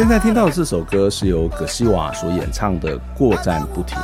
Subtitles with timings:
[0.00, 3.98] 现在听到的这首歌是由葛西瓦所演唱的《过站不停》。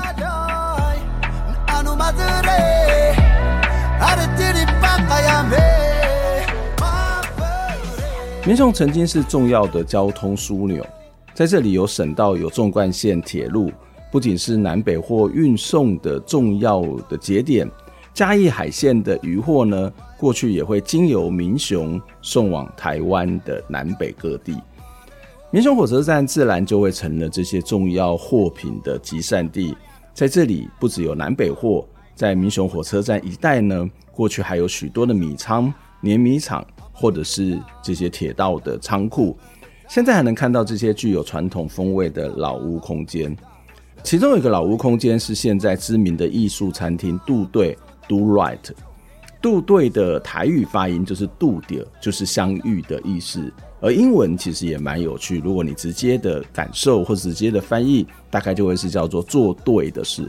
[8.47, 10.87] 民雄曾经是重要的交通枢纽，
[11.33, 13.73] 在这里有省道、有纵贯线铁路，
[14.13, 17.67] 不仅是南北货运送的重要的节点。
[18.13, 24.59] 嘉义海线的渔货呢，过去也会经由民雄送往台湾的南北各地。
[25.53, 29.77] 民雄火车站自然就会成了这些重要货品的集散地。
[30.13, 39.37] 在这里，不只有南北货，在民雄火车站一带呢，过去还有许多的米仓、碾米厂，或者是这些铁道的仓库。
[39.89, 43.37] 现在还能看到这些具有传统风味的老屋空间。
[44.03, 47.77] 其中有一个老屋空间是现在知名的艺术餐厅“杜对”。
[48.09, 48.59] Do right，
[49.41, 53.53] 杜对的台语发音就是杜点，就是相遇的意思。
[53.87, 60.29] 而英文其实也蛮有趣，如果你直接的感受或直接的翻译，大概就会是叫做做对的事。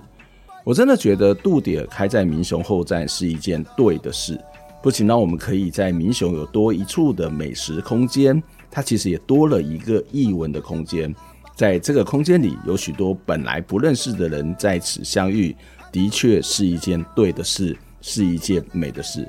[0.64, 4.40] 我真的觉得杜点开在民雄后站是一件对的事，
[4.84, 11.12] 不仅让我们可以在民雄有多一处的美食空间，它其实也多了一个译文的空间。
[11.56, 15.56] 在这个空间里，有许多本来不认识的人在此相遇。
[15.92, 19.28] 的确是一件对的事，是一件美的事。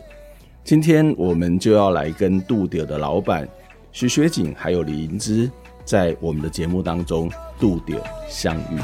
[0.64, 3.48] 今天我们就要来跟杜点的老板
[3.98, 5.50] 徐学锦还有李银之，
[5.84, 7.28] 在我们的节目当中
[7.58, 8.78] 度点相遇。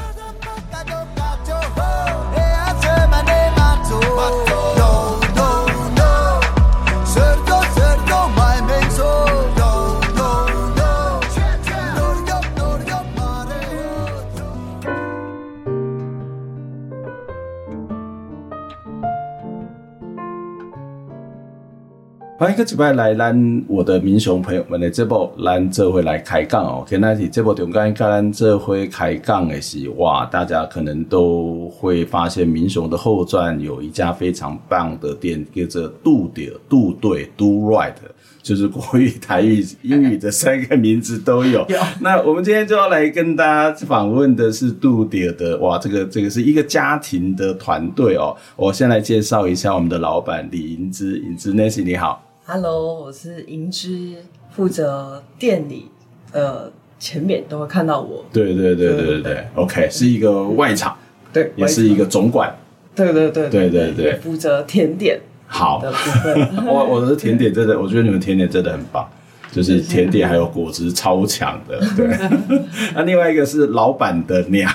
[22.45, 37.95] 欢迎各位来咱我的民雄朋友们的这部咱这回来开讲哦，今天是这部中间跟咱这回开讲的是哇，大家可能都会发现民雄的后传有一家非常棒的店，叫做杜点杜对 Do Right，
[38.43, 41.65] 就是国语、台语、英语的三个名字都有。
[42.01, 48.37] 那我们今天就要来跟大家访问的是杜点的哇，这个这个是一个家庭的团队哦。
[48.55, 52.21] 我先来介绍一下我们的老板李银枝，银枝 Nancy 你好。
[52.47, 54.17] Hello，我是银枝，
[54.55, 55.87] 负责店里，
[56.31, 58.23] 呃，前面都会看到我。
[58.31, 60.95] 对对对对对对，OK，是一个外场，
[61.33, 62.55] 对，也是一个总管。
[62.93, 66.65] 对对对对对对，负责甜点好的部分。
[66.69, 69.09] 我我的甜点真的，我觉得你们甜点真的很棒，
[69.51, 71.79] 就是甜点还有果汁超强的。
[71.97, 72.15] 对，
[72.93, 74.71] 那另外一个是老板的娘，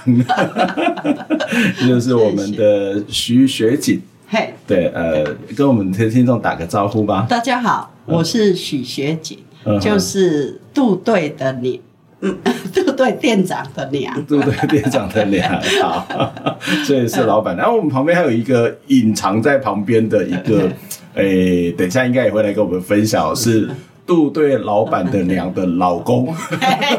[1.86, 4.02] 就是我们的徐学锦。
[4.32, 5.24] 嘿，对，呃，
[5.56, 7.26] 跟我们的听众打个招呼吧。
[7.28, 11.80] 大家好，我是许学姐，嗯、就是杜队的你，
[12.20, 12.38] 嗯，
[12.72, 16.32] 杜队店长的娘，杜队店长的娘， 好，
[16.86, 17.56] 所以是老板。
[17.56, 20.70] 然后我们旁边还有一个隐藏在旁边的一个，
[21.14, 23.68] 诶，等一下应该也会来跟我们分享，是。
[24.10, 26.34] 杜对老板的娘的老公，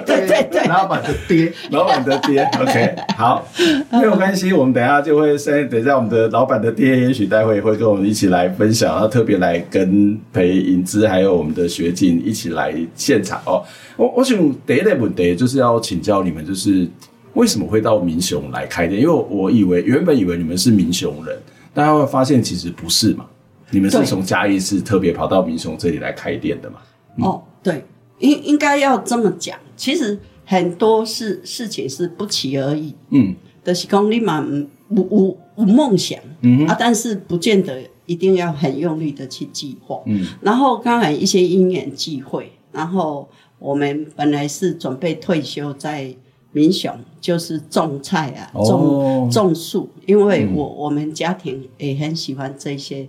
[0.06, 3.46] 对对对，老板的爹，老板的爹，OK，好，
[3.92, 13.62] 没有关系，我们等一下就会先等一下我们的老板的爹，也许待会会跟我们一起来分享，然后特别来跟裴银枝还有我们的学锦一起来现场哦。
[13.98, 16.88] 我我想第一个问题就是要请教你们，就是
[17.34, 19.02] 为什么会到民雄来开店？
[19.02, 21.38] 因为我以为原本以为你们是民雄人，
[21.74, 23.26] 大家会发现其实不是嘛，
[23.70, 26.78] 你们是从嘉义市特别跑到民雄这里来开店的嘛？
[27.18, 27.86] 嗯、哦，对，
[28.20, 29.58] 应应该要这么讲。
[29.76, 34.46] 其实很多事事情是不期而遇，嗯，就是讲你嘛，
[34.90, 40.26] 无无无梦想，嗯啊，但是不见得一定要很用力的去计划，嗯。
[40.42, 43.28] 然后刚才一些因缘际会，然后
[43.58, 46.14] 我们本来是准备退休在
[46.52, 53.08] 民雄，就是种菜啊，种种树，因为我、嗯、我们家庭也很喜欢这些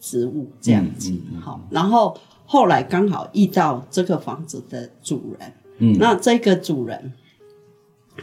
[0.00, 2.14] 植物，这样子，嗯嗯、好，然后。
[2.52, 7.12] 后来刚好遇到这个房子的主人，嗯，那这个主人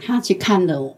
[0.02, 0.94] 他去看了，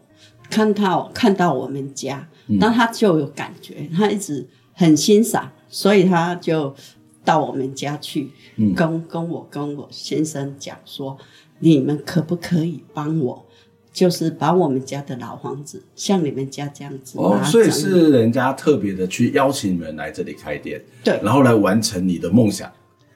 [0.49, 6.75] 看到看到我们家，那、嗯、他就有感觉，他一直很欣赏，所以他就
[7.23, 11.17] 到我们家去，嗯、跟跟我跟我先生讲说，
[11.59, 13.45] 你们可不可以帮我，
[13.93, 22.69] 就是把我们家的老房子像你们家这样子哦，所以是人家特别的去邀请你们来这里开店，对，然后来完成你的梦想。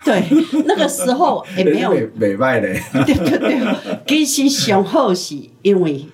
[0.05, 0.23] 对，
[0.65, 2.79] 那个时候 也没有美卖嘞。
[3.05, 6.05] 对对对，其实上好是因为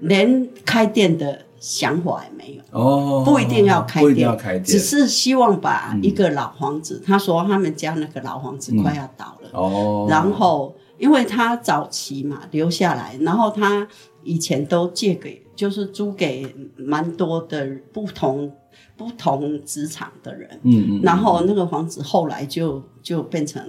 [0.00, 7.00] 连开店的想法也没有哦，不一定要开店，要开店，只是希望把一个老房子。
[7.06, 13.86] 他说他们家那个老房子快要倒了哦，然后因为他早期嘛留下来，然后他
[14.24, 16.46] 以前都借给，就是租给
[16.76, 18.52] 蛮多的不同。
[18.96, 23.62] 不同职场的人，嗯嗯，然后那个房子后来就就变成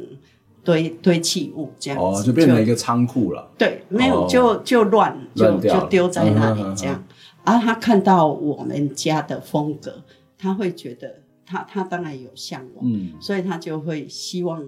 [0.63, 3.51] 堆堆弃物这样子，哦，就变成一个仓库了。
[3.57, 7.03] 对，没有就就乱就就丢在那里这样。
[7.43, 10.03] 而他看到我们家的风格，
[10.37, 14.61] 他会觉得他他当然有向往，嗯，所以他就会希望，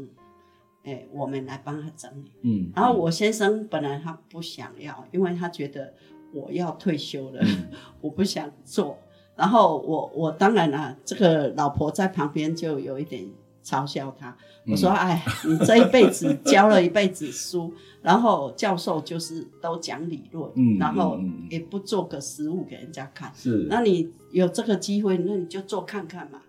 [0.84, 2.70] 哎，我们来帮他整理，嗯。
[2.76, 5.94] 然后我先生本来他不想要，因为他觉得
[6.34, 7.42] 我要退休了，
[8.02, 8.98] 我不想做。
[9.40, 13.26] 然后我我当然啦，这个老婆在旁边就有一点
[13.64, 14.36] 嘲笑他。
[14.68, 21.18] 我说：“哎，你这一辈子教了一辈子书， 然后教授就是都讲理论，然后
[21.50, 23.32] 也不做个实物给人家看。
[23.34, 26.42] 是，那你有这个机会，那你就做看看嘛，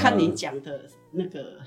[0.00, 1.58] 看你讲的那个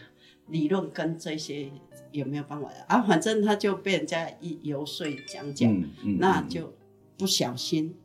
[0.49, 1.71] 理论跟这些
[2.11, 3.01] 有没有办法啊？
[3.01, 5.73] 反正他就被人家一游说讲讲，
[6.19, 6.73] 那就
[7.17, 7.95] 不小心，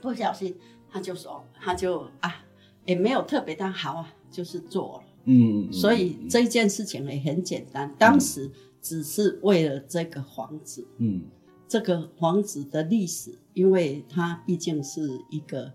[0.00, 0.56] 不小心。”
[0.96, 2.42] 他就说，他就啊，
[2.86, 5.04] 也没有特别的好啊，就是做了。
[5.26, 8.50] 嗯，所以这件事情也很简单，当时
[8.80, 10.88] 只是为了这个房子。
[10.96, 11.24] 嗯，
[11.68, 15.70] 这个房子的历史，因为它毕竟是一个，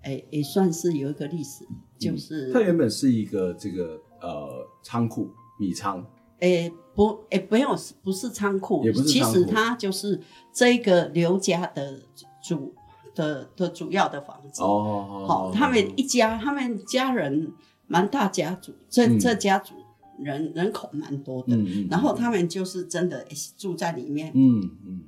[0.00, 1.66] 哎，也算是有一个历史，
[1.98, 5.28] 就是它原本是一个这个呃仓库
[5.60, 6.02] 米仓。
[6.40, 10.18] 哎，不，哎，没有，不是仓库，也不是仓库，其实它就是
[10.54, 12.00] 这个刘家的
[12.42, 12.74] 主。
[13.14, 14.62] 的的主要的房子。
[14.62, 17.52] 哦，好，他们一家，他们家人
[17.86, 19.74] 蛮大家族，这这家族
[20.18, 21.56] 人人口蛮多的，
[21.90, 23.26] 然后他们就是真的
[23.58, 25.00] 住在里面，嗯嗯，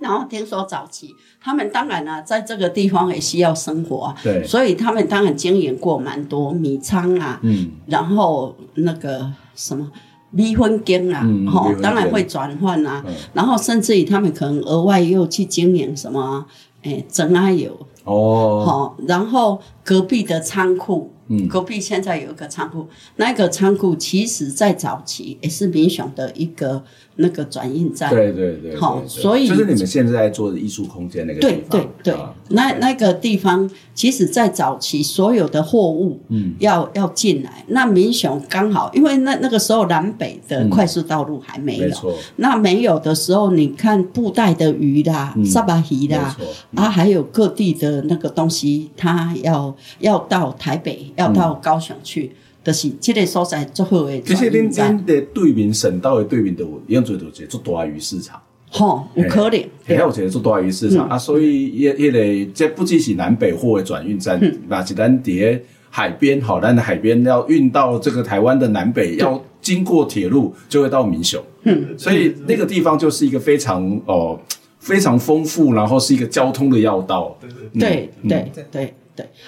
[0.00, 9.90] 然后听说早期他们当然啊，在这个地方也需要生活啊，对，所以他们当然经营过蛮多米仓啊，嗯，然后那个什么
[10.30, 16.46] 米粉羹啊，哈，当然会转换啊，然后甚至于他们可能额外又去经营什么。
[16.84, 22.86] 哎，真爱有哦，好，然后隔壁的仓库，嗯，隔壁现在有一个仓库，
[23.16, 26.84] 那个仓库其实在早期也是民雄的一个。
[27.16, 32.14] 那个转运站，对对对，好，所以就是你们现在在做的艺术空间那个地方，对对对，
[32.48, 46.36] 那那个地方，其实，在早期所有的货物，嗯，要要进来，那民雄刚好，因为那那个时候南北的快速道路还没有，没错，那没有的时候，你看布袋的鱼啦、沙巴鱼啦，
[46.74, 52.32] 啊，还有各地的那个东西，它要要到台北，要到高雄去。
[52.64, 54.20] 就是这个所在最好的。
[54.22, 58.40] 其实恁恁的对面省道的对面都一样做做做大鱼市场。
[58.70, 59.64] 吼，有可能。
[59.84, 71.40] 还有一个做大鱼市场啊，所以也也得这不只是南北货的转运站，那是咱伫海边，好，咱的海边要运到这个台湾的南北，要经过铁路就会到民雄。
[71.62, 74.40] 嗯，所以那个地方就是一个非常哦
[74.80, 77.38] 非常丰富，然后是一个交通的要道。
[77.40, 78.64] 对对对对。
[78.72, 78.94] 对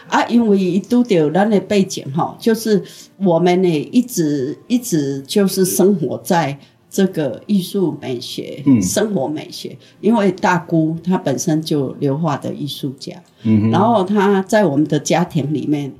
[0.08, 2.82] 啊，因为都有咱的背景哈，就是
[3.18, 6.58] 我们呢一直一直就是生活在
[6.88, 9.76] 这个艺术美学、嗯、生活美学。
[10.00, 15.92] 因为大姑她本身就留画的艺术家，嗯，然后她在我们的家庭里面，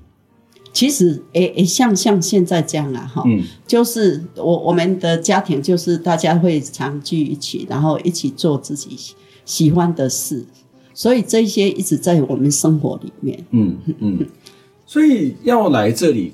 [0.73, 8.97] 其实也也，像像现在这样啊哈，嗯，就是我我们的家庭就是大家会常聚一起，然后一起做自己
[9.45, 10.45] 喜欢的事。
[10.97, 13.39] 所以这些一直在我们生活里面。
[13.51, 14.27] 嗯嗯，
[14.87, 16.33] 所以要来这里，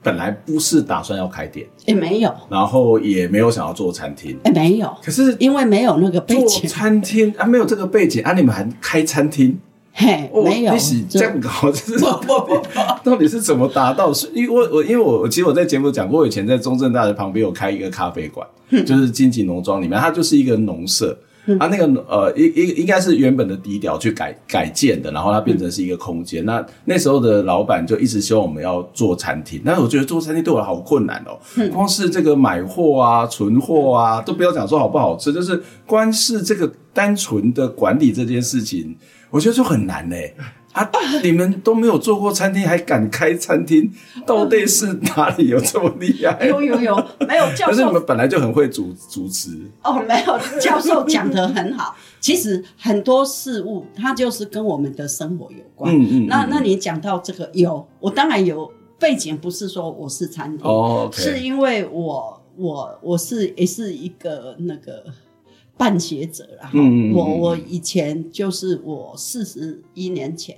[0.00, 4.88] 本来不是打算要开店，也没有，然后也没有想要做餐厅，也没有。
[5.02, 9.58] 可是因为没有那个背景，餐厅啊，没有这个背景啊，你们还开餐厅？
[9.92, 12.68] 嘿，没有，你是这样搞，就是到 底
[13.02, 14.12] 到底是怎么达到？
[14.12, 18.46] 是因为我我因为我其实我在节目讲过，我以前在中正大学旁边有开一个咖啡馆，
[18.86, 21.18] 就是金井农庄里面，它就是一个农舍。
[21.46, 26.44] 嗯、啊，那个呃，应应应该是原本的低调去改改建的，然后它变成是一个空间。
[26.44, 31.38] 嗯、那那时候的老板就一直希望我们要做餐厅，但是我觉得做餐厅对我好困难哦。
[31.56, 38.96] 嗯、光是这个买货啊、存货啊，都不要讲说好不好吃，就是光是这个单纯的管理这件事情，
[39.30, 40.34] 我觉得就很难嘞。
[40.76, 40.90] 啊！
[41.22, 43.90] 你们都没有做过餐厅，还敢开餐厅，
[44.26, 46.46] 到底是哪里有这么厉害？
[46.46, 46.94] 有有有，
[47.26, 47.72] 没有 教授。
[47.72, 51.96] 可是你们本来就很会主主持哦，没有 教授讲得很好。
[52.20, 55.90] 其实很多事物它就是跟我们的生活有关。
[55.94, 56.26] 嗯嗯。
[56.26, 65.04] 那那你讲到这个有，我当然有背景，不是说我是餐厅哦，okay、是因为我我我是也是一个那个
[65.78, 66.68] 办学者啦。
[66.74, 67.14] 嗯嗯。
[67.14, 70.54] 我我以前就是我四十一年前。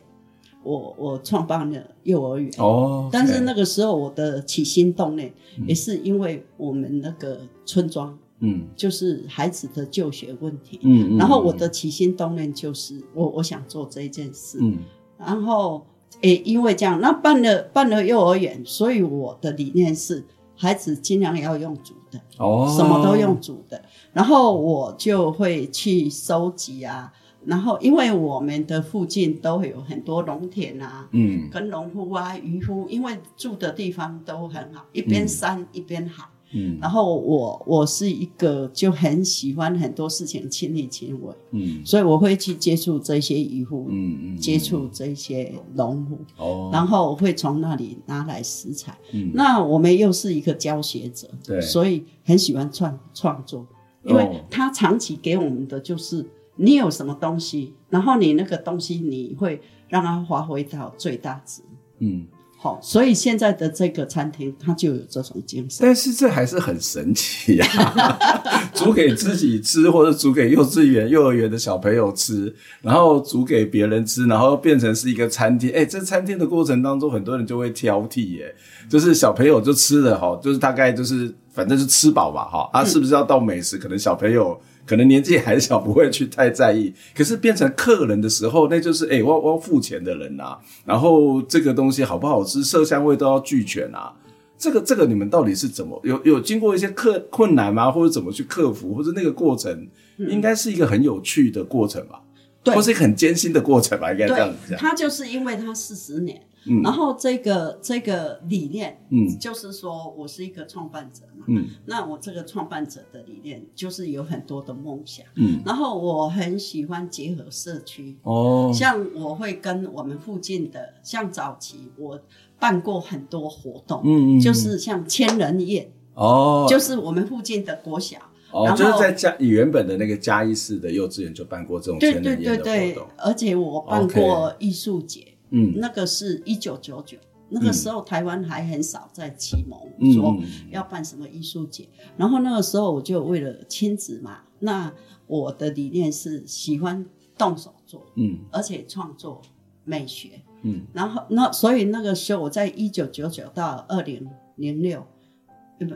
[0.68, 2.50] 我我创办了幼儿园。
[2.58, 5.32] 哦，但是那个时候我的起心动念
[5.66, 14.78] 也是因为我们那个村庄，嗯，就是孩子的就学问题，嗯，然后我的起心动念就是我我想做这件事，嗯，
[15.16, 15.86] 然后
[16.20, 20.22] 诶因为这样，那办了办了幼儿园，所以我的理念是
[20.54, 23.82] 孩子尽量要用煮的哦，什么都用煮的，
[24.12, 27.10] 然后我就会去收集啊。
[27.46, 36.76] 然后，因为我们的附近都会有很多农田啊，嗯，跟农夫啊、渔夫，因为住的地方都很好，一边山、嗯、一边海，嗯。
[36.80, 49.30] 然后我我是一个就很喜欢很多事情亲力亲为，嗯，所以我会去接触这些渔夫，嗯嗯，接触这些农夫，哦，然后我会从那里拿来食材，嗯。
[49.32, 53.64] 那我们又是一个教学者，对，所以很喜欢创创作，
[54.04, 56.26] 因为他长期给我们的就是。
[56.58, 61.62] 你有什么东西，然后你那个东西你会让它发挥到最大值。
[62.00, 65.78] 嗯，好、哦，所以现在的这个餐厅它就有这种精神。
[65.80, 68.18] 但是这还是很神奇呀、啊，
[68.74, 75.70] 煮给自己吃，或者煮给幼稚园、幼儿园的小朋友吃，然后煮给别人吃，然后变成是一个餐厅。
[75.72, 78.52] 哎，这餐厅的过程当中，很多人就会挑剔，耶，
[78.88, 83.78] 就是小朋友就吃了哈，就是大概就是反正是吃饱吧，哈，啊，是不是要到美食？
[83.78, 84.60] 可能小朋友。
[84.88, 86.92] 可能年纪还小，不会去太在意。
[87.14, 90.58] 可是变成客人的时候，那就是哎、欸，我我要付钱的人呐、啊。
[90.86, 94.14] 然后这个东西好不好吃，色香味都要俱全啊。
[94.56, 97.92] 这个这个，你们到底是怎么有有经过一些克困难吗？
[97.92, 98.94] 或者怎么去克服？
[98.94, 102.22] 或者那个过程，应该是一个很有趣的过程吧？
[102.64, 104.10] 对，或是一个很艰辛的过程吧？
[104.10, 104.78] 应该这样子讲。
[104.78, 106.40] 他就是因为他四十年。
[106.66, 122.20] 嗯、然后这个这个理念，嗯，就是说我是一个创办者嘛，嗯，那我这个创办者的理念就是有很多的梦想，嗯，然后我很喜欢结合社区，哦，像我会跟我们附近的，像早期我
[122.58, 128.18] 办过很多活动，嗯嗯，就是像千人宴，哦，就是我们附近的国小，
[128.50, 135.24] 哦，然后就是在嘉原本的那个嘉义市的幼稚园就办过这种千人宴的活动，对对对对，而且我办过艺术节。
[135.50, 140.36] 嗯，那个是一九九九，那个时候台湾还很少在启蒙，嗯、说
[140.70, 141.88] 要办什么艺术节。
[141.98, 144.92] 嗯、然后那个时候我就为了亲子嘛，那
[145.26, 149.40] 我的理念是喜欢动手做，嗯，而且创作
[149.84, 150.82] 美学，嗯。
[150.92, 155.06] 然后那所以那个时候我在一九九九到二零零六，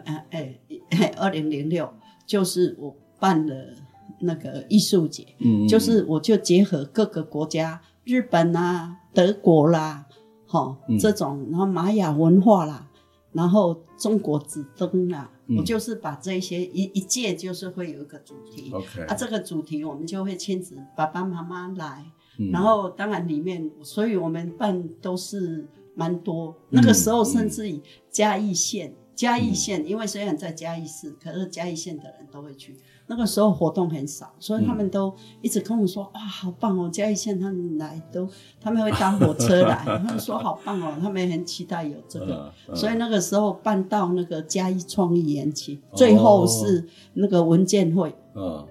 [0.05, 1.93] 哎哎，二零零六
[2.27, 3.75] 就是我办了
[4.21, 8.99] 那个艺术节，嗯，就是我就结合各个国家，日本啊。
[9.15, 10.07] 德国啦，
[10.49, 12.89] 齁，这种，然后玛雅文化啦，
[13.33, 19.07] 然后中国紫灯啦，嗯、我就是把这些一一届就是会有一个主题，Okay.
[19.07, 22.07] 啊，这个主题我们就会亲子爸爸妈妈来，
[22.39, 27.79] 嗯、然后当然里面，所以我们办都是蛮多，嗯、那个时候甚至于
[28.09, 32.79] 嘉义县，嘉义县，因为虽然在嘉义市，可是嘉义县的人都会去。
[33.09, 36.89] 那个时候活动很少，所以他们都一直跟我说：“哇、嗯，好棒哦！
[36.89, 38.27] 嘉义县他们来都，
[38.61, 42.51] 他们会搭火车来， 他们说好棒哦，他们也很期待有这个。
[42.75, 48.67] 所以那个时候办到那个嘉义创意园区，哦、最后是那个文件会，嗯，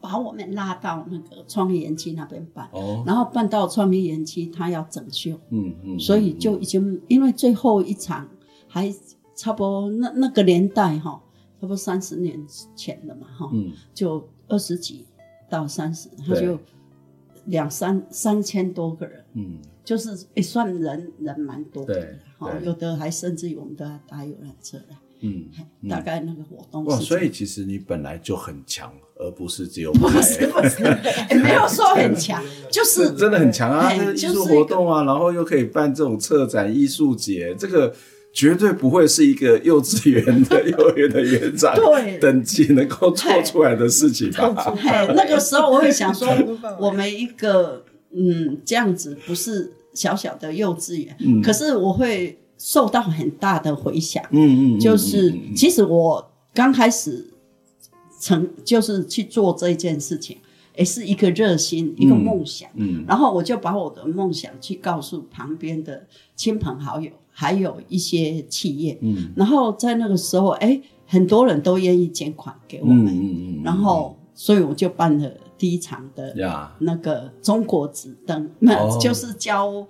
[0.00, 5.98] 把我们拉到那个创意园区那边办，哦、然后办到创意园区，他要整修，嗯嗯，嗯。
[5.98, 8.28] 所以就已经因为最后一场
[8.68, 8.94] 还
[9.34, 11.20] 差不多那那个年代哈。”
[11.60, 12.38] 差不多三十年
[12.76, 15.06] 前了嘛，哈，嗯，就二十几
[15.48, 16.58] 到三十，他就
[17.46, 25.48] 两三三千多个人，嗯，就是也算人人蛮多的，哈，有的还甚至于我们都要搭游览车来，嗯，
[25.88, 26.84] 大概那个活动。
[26.84, 30.82] 哇，所以其实你本来就很强，而不是只有不是不是，
[31.42, 37.94] 没有说很强， 就是真的很强啊，艺术活动啊，然后又可以办这种策展艺术节，这个。
[38.34, 42.18] 绝对不会是一个幼稚园的幼儿园的园长对。
[42.18, 44.74] 等级能够做出来的事情吧？
[45.14, 46.28] 那个时候我会想说，
[46.80, 54.22] 我们一个嗯这样子不是小小的幼稚园，嗯、可是我会受到很大的回响。
[54.30, 57.24] 嗯嗯，嗯，就是其实我刚开始
[58.20, 60.38] 成就是去做这一件事情。
[60.76, 76.32] 也是一个热心，一个梦想，嗯，嗯，然后我就把我的梦想去告诉旁边的亲朋好友，还有一些企业，嗯，然后在那个时候，哎，很多人都愿意捐款给我们，嗯嗯，嗯，然后所以我就办了第一场的
[76.78, 79.86] 那个中国纸灯，那、哦、 就是教。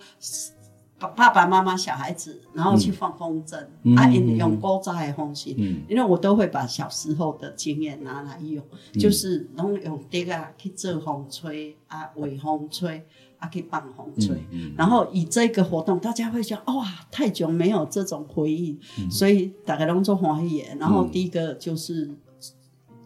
[1.16, 13.04] 爸爸妈妈、小孩子，然后去放风筝，嗯、啊，用用古早的方式，嗯，因为我都会把小时候的经验拿来用，嗯、就是拢用这个去做风吹啊，微风吹
[13.44, 20.64] 啊去放风吹，嗯嗯、然后以这个活动，大家会想，哇，太久没有这种回忆，嗯、所以大概拢做欢喜。
[20.78, 22.10] 然后第一个就是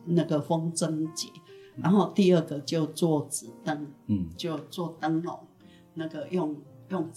[0.05, 1.29] 那个风筝节，
[1.77, 5.39] 嗯、然后第二个就做纸灯，嗯，就做灯笼，
[5.95, 6.57] 那个用
[6.91, 7.09] 用。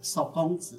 [0.00, 0.76] 手工纸，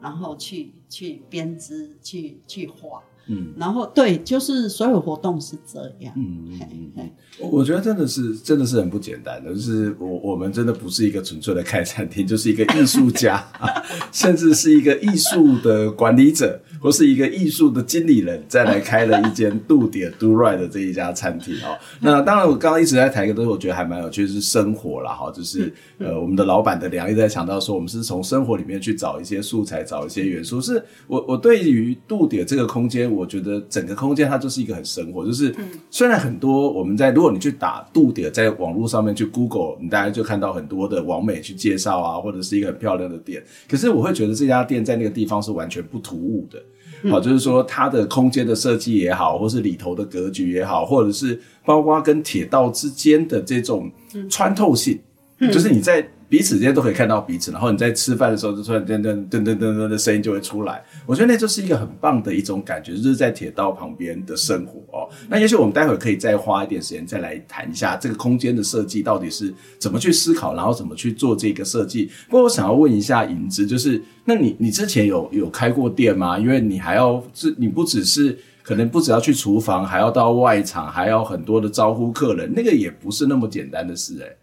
[0.00, 7.10] 然后去去编织，去去画，嗯，然后对，就是所有活动是这样，嗯嗯嗯，嗯。
[7.50, 13.44] 我觉得真的是真的是很不简单的，就是我我们真的不是一个纯粹的开餐厅，就是一个艺术家，
[14.12, 16.60] 甚至是一个艺术的管理者。
[16.82, 21.78] 或是一个艺术的经理人，再来开了一间度点 Do Right 的这一家餐厅哦。
[22.00, 25.30] 那当然，我刚刚一直在谈一个东西，我觉得还蛮有趣，就是生活啦哈。
[25.30, 30.60] 就是呃，我们的老板的良一直在强调说，我们是从生活里面去找一些素材，找一些元素。
[30.60, 35.24] 是我我对于度点这个空间，我觉得整个空间它就是一个很生活。
[35.24, 35.54] 就是
[35.88, 43.40] 虽然很多我们在如果你去打度点在网络上面去 Google，你大家就看到很多的网美去介绍啊，或者是一个很漂亮的店。
[43.68, 46.60] 可是我会觉得这家店在那个地方是完全不突兀的。
[47.10, 53.90] 好，就是说它的空间的设计也好，或是里头的格局也好，或者是包括跟铁道之间的这种
[54.30, 54.98] 穿透性，
[55.38, 56.06] 嗯、就是你在。
[56.32, 60.82] 彼此之间都可以看到彼此，然后你在吃饭的时候，就突然噔噔噔噔噔噔的声音就会出来。
[61.04, 65.06] 我觉得那就是一个很棒的一种感觉，就是在铁道旁边的生活哦。
[65.28, 72.10] 那也许我们待会可以再花一点时间再来谈一下这个空间的设计到底是怎么去思考，然后怎么去做这个设计。
[72.30, 76.38] 不过我想要问一下颖芝，就是那你你之前有有开过店吗？
[76.38, 84.34] 因为你还要是你不只是可能不只要去厨房，还要到外场，还要很多的招呼客人，那个也不是那么简单的事诶、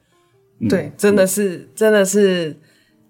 [0.68, 2.58] 对，真的是，嗯、真的是，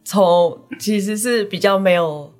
[0.04, 2.32] 从其实是比较没有，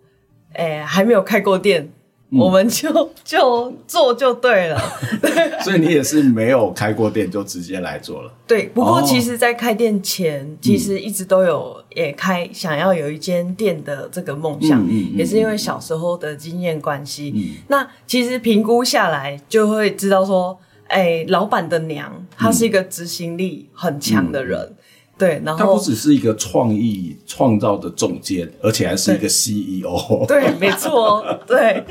[0.54, 1.90] 哎、欸，还没有开过店，
[2.32, 4.80] 嗯、我们就 就做就对了。
[5.22, 5.30] 对
[5.64, 8.32] 所以你也是没有开过店就直接来做了。
[8.46, 17.34] 对，不过其实，在开店前，哦、其实一直都有也开想要有一间店的这个梦想，嗯也是因为小时候的经验关系。
[17.36, 24.76] 嗯、那其实评估下来，就会知道说，哎、欸，老板的娘，她是一个执行力很强的人。
[25.20, 30.26] 对，然后他不只是一个创意创造的总监，而且还是一个 CEO。
[30.26, 31.84] 对，对，没错，对，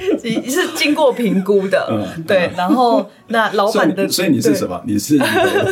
[0.49, 1.87] 是经过评估的。
[1.91, 2.51] 嗯，对。
[2.57, 4.83] 然后那老板的所，所以你是什么？
[4.87, 5.21] 你是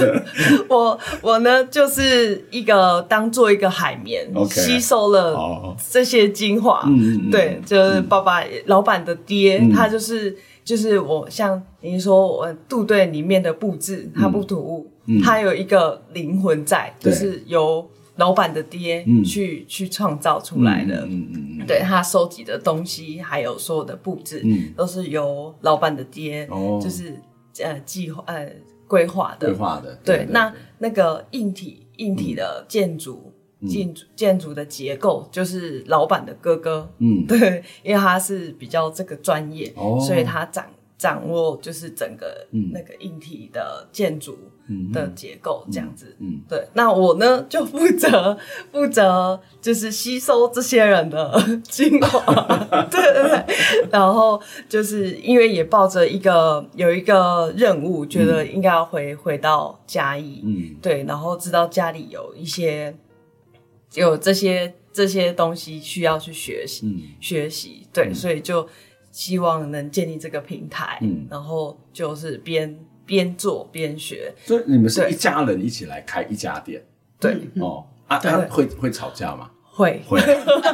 [0.69, 4.61] 我，我呢，就是一个当做一个海绵，Okay.
[4.61, 6.85] 吸收了这些精华。
[6.87, 14.91] 嗯，对，就是爸爸、嗯、老板的爹，嗯、他就是就是我，像您说我杜队里面的布置，他不突兀。
[15.23, 21.05] 他有一个灵魂在，嗯、就是由老板的爹去、嗯、去创造出来的。
[21.07, 27.21] 嗯嗯嗯、对，他收集的东西，还有所有的布置，嗯、都是由老板的爹，哦、就是
[27.63, 28.51] 呃计划呃
[28.87, 29.49] 规划的。
[29.49, 29.95] 规划的。
[30.05, 36.91] 对，对对对，那那个硬体硬体的建筑、嗯、建筑建筑的结构，就是老板的哥哥。
[36.99, 40.65] 嗯，对，因为他是比较这个专业，哦、所以他掌
[40.99, 44.39] 掌握就是整个那个硬体的建筑。
[44.93, 46.41] 的结构这样子，嗯，嗯。
[46.49, 48.37] 对，那我呢就负责
[48.73, 62.93] 负责就是吸收这些人的 精华，对对对，然后就是因为也抱着一个有一个任务，觉得应该要回回到嘉义，嗯，对，然后知道家里有一些
[63.95, 68.67] 有这些这些东西需要去学习，嗯，学习，对，嗯，所以就
[69.17, 72.79] 希望能建立这个平台，嗯，然后就是边。
[73.09, 76.83] 边做边学，所以你们是一家人一起来开一家店，
[77.21, 77.39] 对。
[77.61, 77.87] 哦。
[78.09, 79.49] 啊，他会会吵架吗？
[79.63, 80.03] 会。
[80.09, 80.19] 会。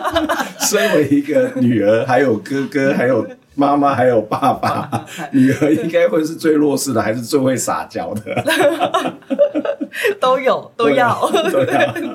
[0.58, 8.44] 身为一个女儿，还有哥哥，还有妈妈，还有爸爸， 女儿应该会是最弱势的，还是最会撒娇的？
[10.18, 11.30] 都有，都要，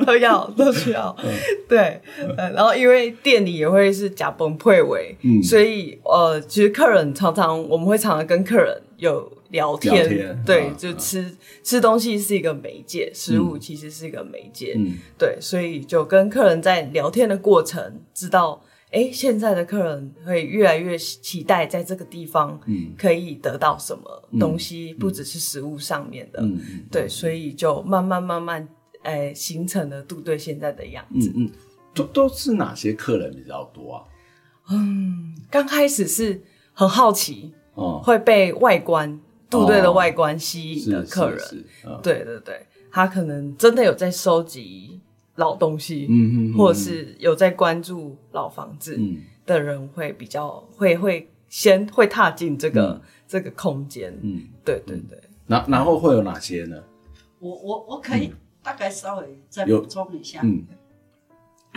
[0.06, 1.16] 都要，都需要。
[1.70, 2.02] 对，
[2.36, 18.64] 然后因为店里也会是假崩配尾，嗯，所以呃，其实客人常常我们会常常跟客人有聊天，对，就吃吃东西是一个媒介，食物其实是一个媒介，嗯，对，所以就跟客人在聊天的过程，知道。
[18.92, 22.58] 哎，现在的客人会越来越期待在这个地方，
[22.98, 28.66] 可以得到什么东西，嗯、不只是食物上面的，嗯、对，所以就慢慢慢慢，
[29.04, 31.30] 哎，形成了杜队现在的样子。
[31.36, 31.52] 嗯，嗯
[31.94, 34.04] 都都是哪些客人比较多啊？
[34.70, 39.20] 嗯，刚开始是很好奇，哦，会被外观
[39.50, 45.02] 杜队的外观吸引的客人，哦、对对对，他可能真的有在收集。
[45.38, 49.00] 老东西，嗯嗯，或者是有在关注老房子
[49.46, 55.18] 的人，会比较会会先会踏进这个这个空间，嗯，对对对。
[55.46, 56.84] 然然后会有哪些呢？
[57.40, 60.66] 我我我可以大概稍微再补充一下，嗯，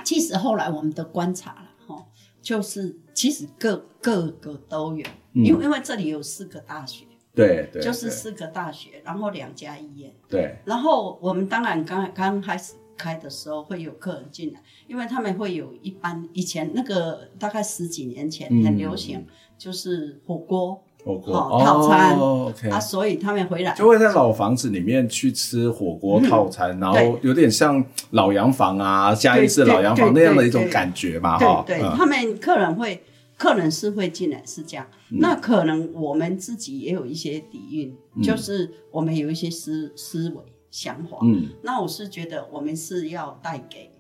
[0.03, 2.07] 其实后来我们的观察了哈，
[2.41, 12.73] 就是其实各各个都有，因为因为这里有四个大学，对对，就是四个大学，然后两家医院，对，然后我们当然刚刚开始。
[13.01, 19.25] 开的时候会有客人进来，因为他们会有一般以前那个大概十几年前很流行，
[19.57, 21.33] 就是火锅火锅。
[21.65, 22.71] 套餐。
[22.71, 23.73] 啊，所以他们回来。
[23.75, 31.65] 就会在老房子里面去吃火锅套餐，然后有点像老洋房啊，嘉义市老洋房那样的一种感觉嘛，哈。
[31.67, 33.03] 对，他们客人会
[33.39, 40.43] 客人是会进来是这样，那可能我们自己也有一些底蕴，就是我们有一些思思维。
[40.71, 43.91] 想法，嗯，那我是觉得我们是要带给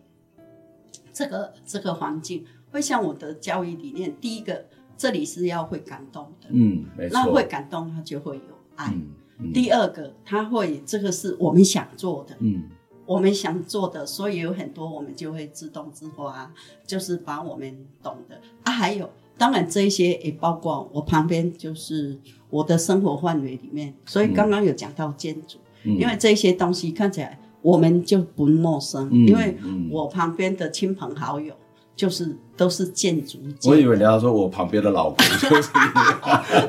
[1.13, 8.43] 这个这个环境，会像我的教育理念，第一个这里是要会感动的，嗯，没错，那会感动，他就会有
[8.77, 8.93] 爱。
[8.95, 12.69] 嗯嗯、第二个，他会这个是我们想做的，嗯，
[13.07, 16.53] 我们想做的，所以有很多我们就会自动自发，
[16.87, 18.41] 就是把我们懂的。
[18.63, 25.59] 啊，还有当然这一些也包括我旁边就是我的生活范围里面，所以刚刚有讲到建筑。
[25.85, 25.99] 嗯。
[25.99, 29.57] 因为这些东西看起来我们就不陌生，嗯、因为
[29.91, 31.55] 我旁边的亲朋好友
[31.95, 33.39] 就是都是建筑。
[33.65, 35.69] 我以为你要说我旁边的老公，就 是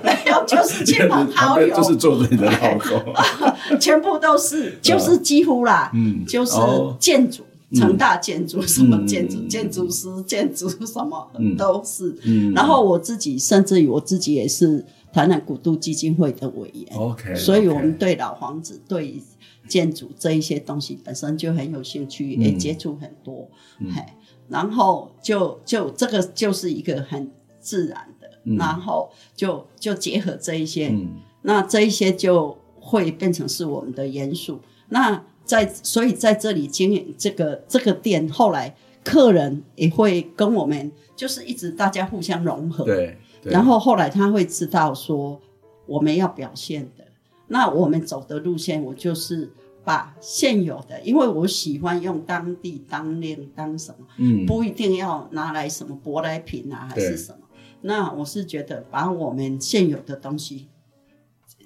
[0.03, 3.13] 没有，就是亲朋好友，就是坐着你的老公，
[3.79, 6.57] 全部都是，就是几乎啦，嗯，就是
[6.99, 12.15] 建筑，成大建筑，什么建筑，建筑师，建筑什么都是。
[12.53, 14.85] 然后我自己，甚至于我自己也是。
[15.13, 19.21] 台南古都基金会的委员，OK，所以我们对老房子、对
[19.67, 23.45] 建筑这一些东西本身就很有兴趣，也接触很多，
[23.93, 24.01] 嘿，
[24.47, 27.29] 然后就就这个就是一个很
[27.59, 30.95] 自然的，然后就就结合这一些，
[31.41, 34.61] 那这一些就会变成是我们的元素。
[34.87, 43.17] 那在所以在这里经营这个这个店，后来客人也会跟我们就是一直大家互相融合，对。
[43.43, 45.41] 然后后来他会知道说
[45.85, 47.03] 我们要表现的，
[47.47, 49.51] 那我们走的路线，我就是
[49.83, 57.39] 把现有的，因为我喜欢用当地当令当什么，嗯，不一定要拿来什么舶来品啊，还是什么。
[57.81, 60.67] 那我是觉得把我们现有的东西，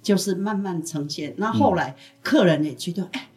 [0.01, 1.35] 就是慢慢呈现。
[1.37, 3.27] 那后来客人也觉得，哎，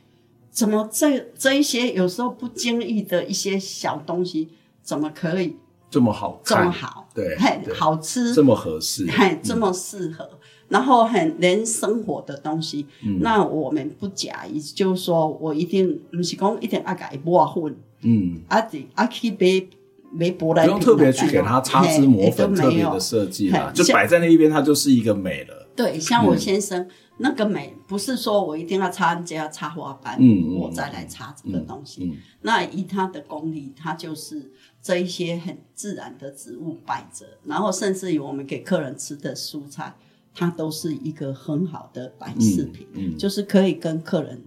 [0.59, 4.49] 怎么这这一些有时候不经意的一些小东西，
[4.83, 5.55] 怎么可以？
[5.88, 10.29] 这么好看，这么好，对，很好吃，这么合适，嘿，这么适合，
[10.66, 12.85] 然后很连生活的东西，
[13.21, 19.68] 那我们不假意，就是说我一定不是讲一定要改抹粉，嗯，啊对，啊去买
[20.11, 25.68] 买舶来，不用特别去给它擦脂抹粉，特别的设计啦，就摆在那一边，它就是一个美了。
[25.77, 34.50] 对，像我先生那个美，不是说我一定要插家插花瓣，嗯，我再来插这个东西，那以他的功力，他就是。
[34.81, 39.92] 这一些很自然的植物摆着，然后甚至于我们给客人吃的蔬菜，
[40.33, 44.40] 它都是一个很好的摆饰品，就是可以跟客人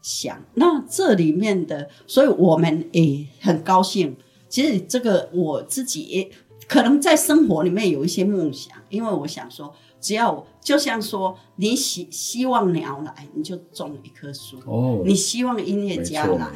[0.00, 0.40] 想。
[0.54, 4.16] 那这里面的，所以我们也很高兴。
[4.48, 6.30] 其实这个我自己也
[6.66, 9.72] 可能在生活里面有一些梦想，因为我想说，
[10.04, 16.50] 只要就像说你希希望鸟来，你就种一棵树；哦，你希望音乐家来，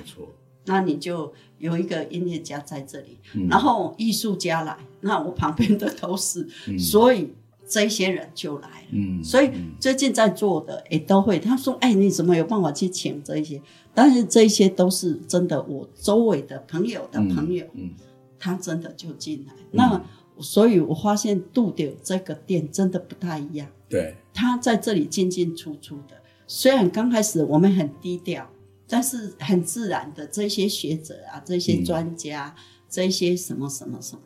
[0.67, 1.33] 那你就。
[1.59, 7.33] 有一个音乐家在这里，嗯、然后艺术家来，那我旁边的都是，嗯、所以
[7.67, 8.89] 这些人就来了。
[8.93, 13.61] 嗯，所以最近在做的也都会，他说：“哎，你怎么有办法去请这一些？”
[13.93, 17.91] 但是这些都是真的，我周围的朋友的朋友，嗯，嗯。
[18.39, 19.53] 他真的就进来。
[19.55, 20.05] 嗯、那
[20.41, 23.69] 所以我发现杜柳这个店真的不太一样。
[23.89, 28.49] 对，他在这里进进出出的，虽然刚开始我们很低调。
[28.91, 34.23] 但是很自然的，这些学者啊，这些专家，嗯、这些什么什么什么，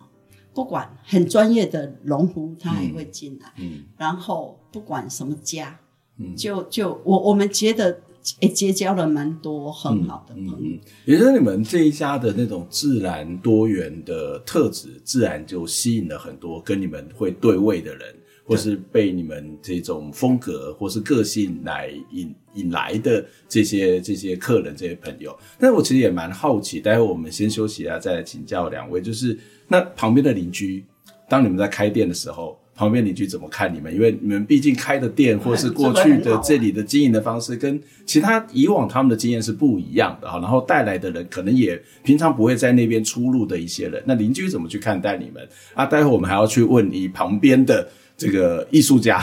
[0.54, 3.52] 不管很专业的农夫，他还会进来。
[3.56, 5.80] 嗯，然后不管什么家，
[6.16, 8.02] 嗯，就就我我们觉得
[8.40, 10.52] 诶结交了蛮多很好的朋友。
[10.52, 18.14] 嗯嗯嗯、也就是你们这一家的那种自然多元的特质，自然就吸引了很多跟你们会对位的人。
[18.44, 30.84] 或是被你们这种风格或是个性来引引来的这些这些客人这些朋友，但是我其实也蛮好奇，待会我们先休息一下，再来请教两位，就是那旁边的邻居，
[31.28, 33.94] 当你们在开店的时候，旁边邻居怎么看你们？
[33.94, 40.40] 因为你们毕竟开的店或是过去的这里的经营的方式，跟其他以往他们的经验是不一样的哈。
[40.40, 45.48] 然后带来的人可能也平常不会在那边出入的一些人，那邻居怎么去看待你们？
[45.74, 47.88] 啊，待会我们还要去问你旁边的。
[48.16, 49.20] 这个艺术家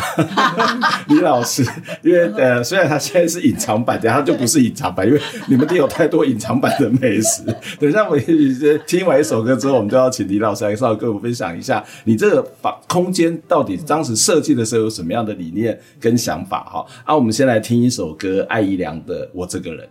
[1.08, 1.64] 李老师，
[2.02, 7.44] 因为呃，虽然他现在是隐藏版，等下他就不是隐藏版，因为 你们店有太多隐藏版的美食。
[7.80, 16.86] 等一下我们听完一首歌之后，我们就要请李老师来稍微跟我们分享一下，你这个房空间到底当时设计的时候有什么样的理念跟想法哈？
[17.06, 19.86] 啊，我们先来听一首歌，艾怡良的《我这个人》。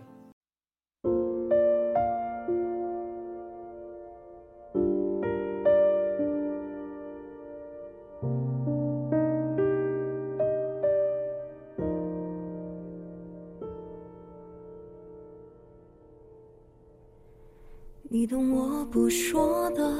[19.09, 19.93] 说的，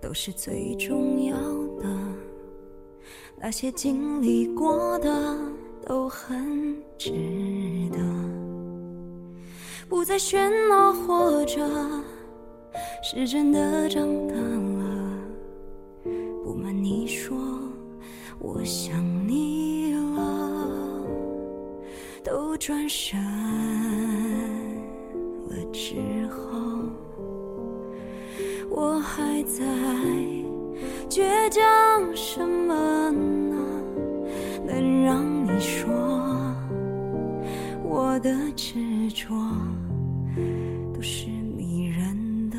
[0.00, 1.36] 都是最重要
[1.80, 1.88] 的。
[3.40, 5.36] 那些经历过的
[5.86, 7.10] 都很值
[7.90, 7.98] 得。
[9.88, 11.68] 不再喧闹，或者
[13.02, 15.18] 是真的长大了。
[16.44, 17.36] 不瞒你说，
[18.38, 21.06] 我想你了，
[22.22, 23.18] 都转身
[25.48, 25.56] 了。
[25.72, 26.71] 之后，
[28.74, 29.64] 我还在
[31.08, 31.62] 倔强
[32.16, 33.56] 什么呢？
[34.66, 35.92] 能让你说
[37.84, 39.28] 我的执着
[40.94, 42.58] 都是迷人的？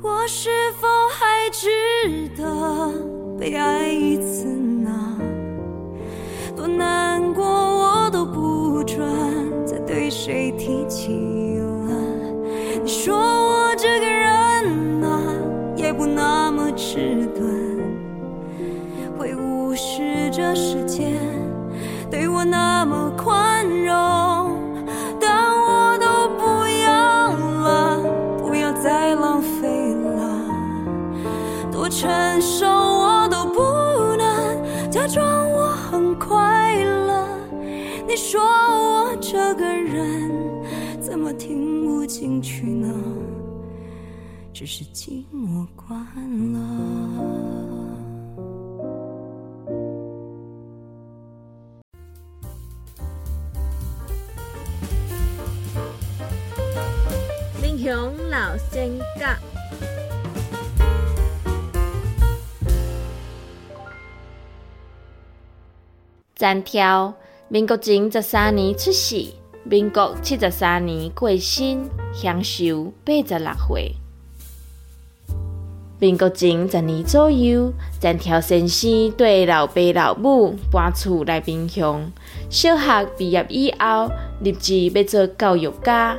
[0.00, 0.48] 我是
[0.80, 1.68] 否还值
[2.36, 2.92] 得
[3.36, 5.18] 被爱一次呢？
[6.56, 7.44] 多难过。
[8.08, 9.06] 我都不准
[9.66, 11.37] 再对谁提起？
[12.88, 15.20] 说我这个人啊，
[15.76, 17.46] 也不那么迟钝，
[19.18, 21.12] 会无视这世界
[22.10, 23.94] 对我那么宽容，
[66.38, 67.12] 单挑。
[67.48, 69.26] 民国前十三年出世，
[69.64, 73.96] 民国七十三年过身，享寿八十六岁。
[75.98, 82.08] 民国前十年左右，单挑先生对老爸老母搬厝来民雄。
[82.48, 84.08] 小学毕业以后，
[84.40, 86.16] 立志要做教育家。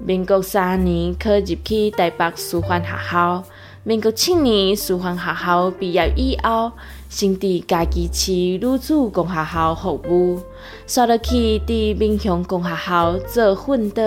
[0.00, 3.44] 民国三年考入去台北师范学校。
[3.84, 6.72] 民国七年师范学校毕业以后，
[7.10, 10.40] 先伫家己市女子公学校服务，
[10.86, 14.02] 刷落去伫民雄公学校做训导。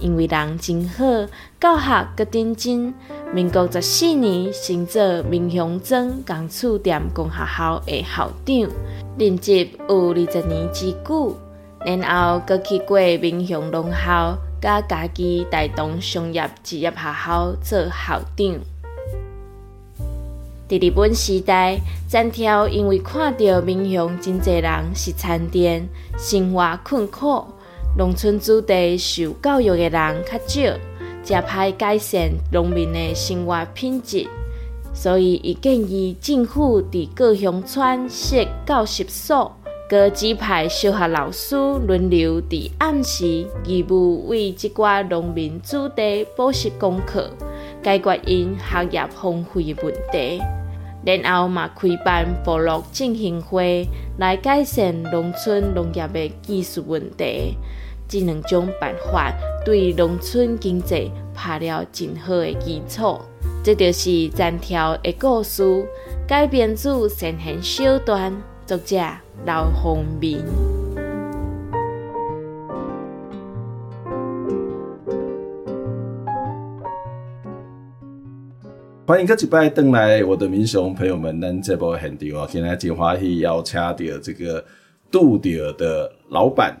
[0.00, 1.04] 因为人真好，
[1.60, 2.92] 教学阁认真。
[3.32, 8.68] 民国十四年升做民雄庄工厂店公学校的校长，
[9.16, 11.38] 任职有二十年之久。
[11.86, 18.73] 然后阁去过民雄农校，甲家己台东商业职业学校做校长。
[20.66, 21.78] 在日本时代，
[22.10, 25.82] 单挑因为看到民雄真侪人是田地，
[26.16, 27.44] 生活困苦，
[27.98, 30.78] 农村子弟受教育的人较少，
[31.22, 34.26] 诚歹改善农民的生活品质，
[34.94, 39.54] 所以伊建议政府伫各乡村设教习所，
[39.86, 47.30] 各支派小学老师轮流伫暗时义务为这寡农民子弟补习功课。
[47.84, 50.40] 解决因学业荒废问题，
[51.04, 57.58] 然后嘛开办部落进行会，来改善农村农业的技术问题。
[58.08, 59.32] 这两种办法
[59.64, 63.20] 对农村经济打了真好的基础。
[63.62, 65.86] 这就是残条的故事，
[66.26, 68.32] 改编自神仙小段，
[68.66, 68.96] 作者
[69.44, 70.44] 刘洪明。
[79.06, 82.48] 欢迎各位拜登来，我的民雄朋友们，咱这波很屌啊！
[82.50, 84.64] 现在金华戏邀请到这个
[85.10, 86.74] 杜德的老板。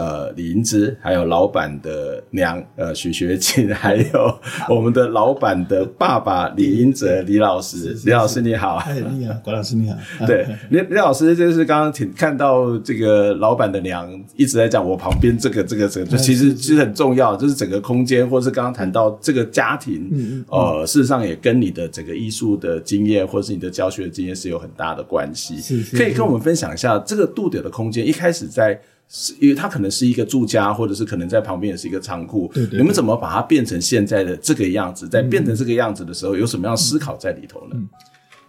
[0.00, 4.34] 呃，李银枝，还有老板的娘，呃，许学静，还有
[4.66, 28.80] 我们的老板的爸爸李英哲，李老师，李老师你好，哎，你好，管老师你好， 对，李李老师就是刚刚听看到这个老板的娘一直在讲我旁边这个这个这个，就其实其实很重要，就是整个空间，或是刚刚谈到这个家庭，嗯呃，事实上也跟你的整个艺术的经验，或是你的教学的经验是有很大的关系，是，可以跟我们分享一下这个度点的空间一开始在。
[29.12, 32.48] 是因为它可能是一个住家，或者是可能在旁边也是一个仓库。
[32.54, 32.78] 对，对对。
[32.78, 35.08] 你们怎么把它变成现在的这个样子？
[35.08, 37.70] 在变成这个样子的时候，有什么样思考在里头呢？
[37.72, 37.88] 嗯，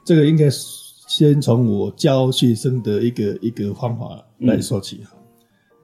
[0.06, 0.48] 这个应该
[1.08, 5.18] 先从我教学生的一个一个方法来说起哈。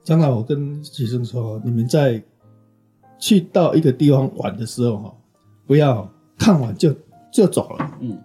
[0.04, 2.24] 常常我跟学生说，你们在
[3.18, 5.14] 去到一个地方玩的时候哈，
[5.66, 6.96] 不要看完就
[7.34, 7.98] 就走了。
[8.00, 8.16] 嗯。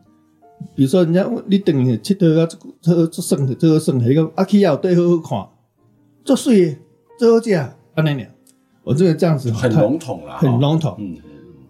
[0.76, 2.46] 比如说，人家你等于去到啊，
[2.82, 5.51] 这个这剩这个剩一个阿去要对好好看。
[6.24, 6.78] 做事业，
[7.18, 7.62] 做家
[7.94, 8.32] 啊，那年，
[8.85, 10.96] 我这个这样子很笼统了，很笼统。
[10.98, 11.16] 嗯，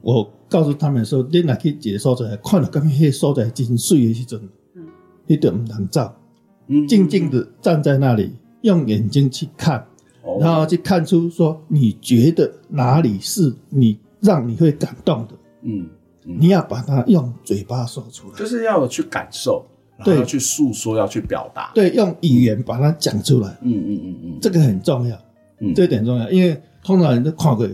[0.02, 4.40] 我告诉他们说，你哪去解说出来，看了刚刚那说的真水的时阵，
[4.74, 4.86] 嗯，
[5.26, 6.14] 你都唔能照，
[6.88, 9.86] 静静的站在那里，用眼睛去看，
[10.38, 15.88] 然后去看出说，你觉得哪里是你让你会感动的，嗯，
[16.24, 19.64] 你要把它用嘴巴说出来，就是要去感受。
[20.04, 23.48] 对，要去诉说，要去表达，对，用语言把它讲出来。
[23.60, 25.16] 嗯嗯嗯嗯，这个很重要，
[25.60, 27.68] 嗯，这一点很重要，因为通常人都看过，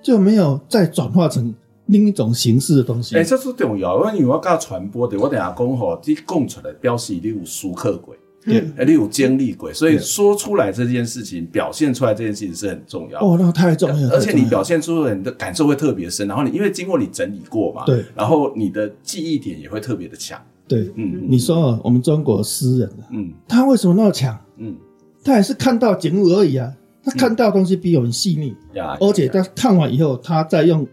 [0.00, 1.52] 就没有再转化成
[1.86, 3.16] 另一种形式的东西。
[3.16, 13.18] 哎、欸，这是重要，因为我要搞传播的，我等下讲吼，你讲出来表示你有熟客鬼，对，你有经历鬼，所以说出来这件事情，表现出来这件事情是很重要。
[13.18, 20.40] 哦，那太重要了，而且你表现出来你的感受会特别深，然后你因为经过你整理过嘛，对，然后你的记忆点也会特别的强。
[20.68, 24.38] 对，嗯，你说啊，我们中国诗人嗯，他为什么那么强？
[24.58, 24.76] 嗯，
[25.24, 28.54] 他也是看到景物而已啊，他看到的东西比我们细腻，
[29.00, 30.86] 而且他看完以后，他再用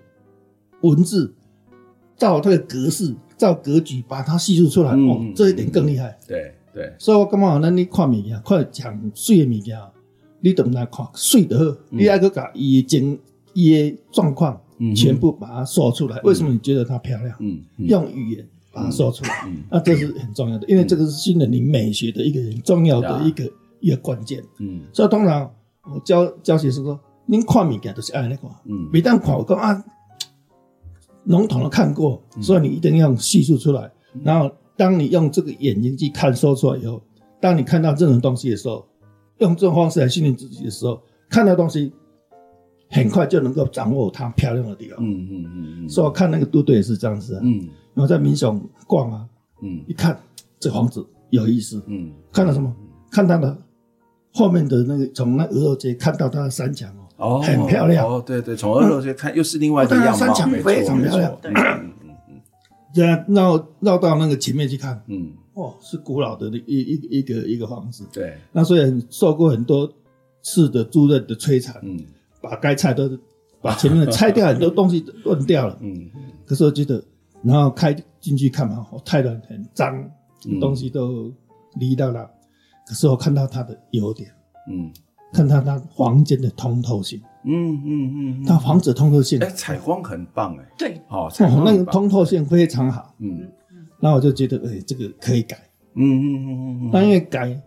[0.82, 1.34] 文字
[2.16, 6.18] 照他的格式、照格局把它叙述出来，哦，这一点更厉害。
[6.26, 7.60] 对对，所以我干嘛？
[7.62, 9.78] 那你看物件，看讲水的物件，
[10.40, 13.20] 你都不来看水的好，你还去把伊的景、
[13.54, 14.62] 伊的状况
[14.96, 16.20] 全部把它说出来。
[16.22, 17.36] 为什么你觉得它漂亮？
[17.40, 18.48] 嗯，用语言。
[18.76, 25.50] 把它说出来，嗯，那这是很重要的，因为这个是新人林美学的一个很重要的一个一个关键，嗯，所以通常
[25.84, 29.82] 我教教学生说，您看物件都是爱那个，嗯，每当看我讲啊，
[31.24, 33.90] 笼统的看过，所以你一定要叙述出来，
[34.22, 37.02] 然后当你用这个眼睛去看说出来以后，
[37.40, 38.86] 当你看到这种东西的时候，
[39.38, 41.94] 用这种方式来训练自己的时候，看到东西
[42.90, 47.70] 很快就能够掌握它漂亮的地方，嗯嗯嗯，所以我看那个杜德也是这样子，嗯。
[47.96, 49.26] 然后在民雄逛啊，
[49.64, 50.20] 嗯，一看
[50.60, 52.72] 这房子有意思，嗯，看到什么？
[53.10, 53.58] 看到了
[54.34, 58.06] 后面的那个从那鹅肉街看到它的山墙哦，很漂亮。
[58.06, 69.90] 哦，对对，从鹅肉街看又是另外一个样貌，山墙非常漂亮，对，嗯嗯嗯，然后绕绕到那个前面去看，嗯，哦，是古老的一一一个一个房子，对，那所以受过很多
[70.42, 71.98] 次的租赁的摧残，嗯，
[72.42, 73.10] 把该拆都
[73.62, 76.10] 把前面的拆掉，很多东西都断掉了，嗯，
[76.46, 77.02] 可是我觉得。
[77.46, 80.10] 然后开进去看嘛，太乱很脏，
[80.60, 81.32] 东西都
[81.80, 82.24] 离到了。
[82.24, 82.30] 嗯、
[82.88, 84.30] 可是我看到它的优点，
[84.68, 84.92] 嗯，
[85.32, 93.42] 看到它房间的通透性，嗯嗯嗯，它房子通透性，哎，采光很棒哎，对，哦，哦，那个通透性非常好，嗯。
[93.72, 95.58] 嗯，那我就觉得，哎，这个可以改，
[95.94, 97.62] 嗯嗯嗯嗯嗯，那因为改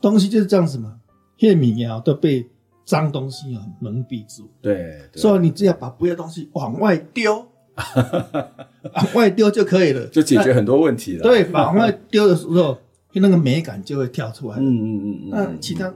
[0.00, 0.98] 东西就是这样子嘛，
[1.38, 2.46] 因为米啊都被
[2.84, 7.46] 脏东西啊蒙蔽住，对，对，所以你只要把不要东西往外丢。
[8.94, 11.22] 往外丢就可以了，就解决很多问题了。
[11.22, 12.78] 对，往外丢的时候，
[13.12, 14.56] 那个美感就会跳出来。
[14.58, 15.28] 嗯嗯嗯嗯。
[15.30, 15.92] 那其他，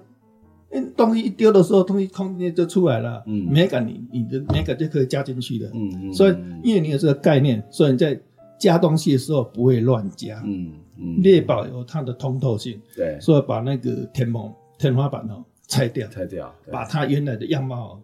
[0.97, 3.23] 东西一丢的时候，东西空间就出来了。
[3.27, 5.71] 嗯，美感你你的美感就可以加进去的。
[5.75, 6.13] 嗯嗯。
[6.13, 8.19] 所以，因为你有这个概念，所以你在
[8.59, 10.43] 加东西的时候不会乱加。
[10.45, 11.23] 嗯嗯。
[11.23, 12.79] 劣保有它的通透性。
[12.95, 13.19] 对。
[13.21, 17.99] 所以把那个天幕天花板哦拆掉，拆掉，把它原来的样貌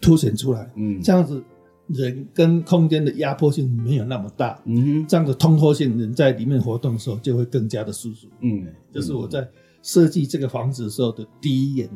[0.00, 0.70] 凸显出来。
[0.76, 1.42] 嗯，这样子。
[1.92, 8.26] 人跟空间的压迫性没有那么大，嗯哼，这样的通透性，人在里面活动的时候就会更加的舒服。
[8.40, 9.48] 嗯，这是我在
[9.82, 11.88] 设计这个房子的时候的第一眼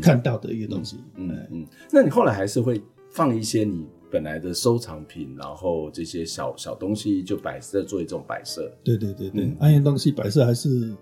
[0.00, 0.96] 看到的一个东西。
[1.16, 8.70] 嗯嗯，嗯，那你后来还是会放一些你本来的收藏品，然后这些小小东西就摆设，做一种摆设。
[8.84, 10.94] 对对对对，那些东西摆设还是。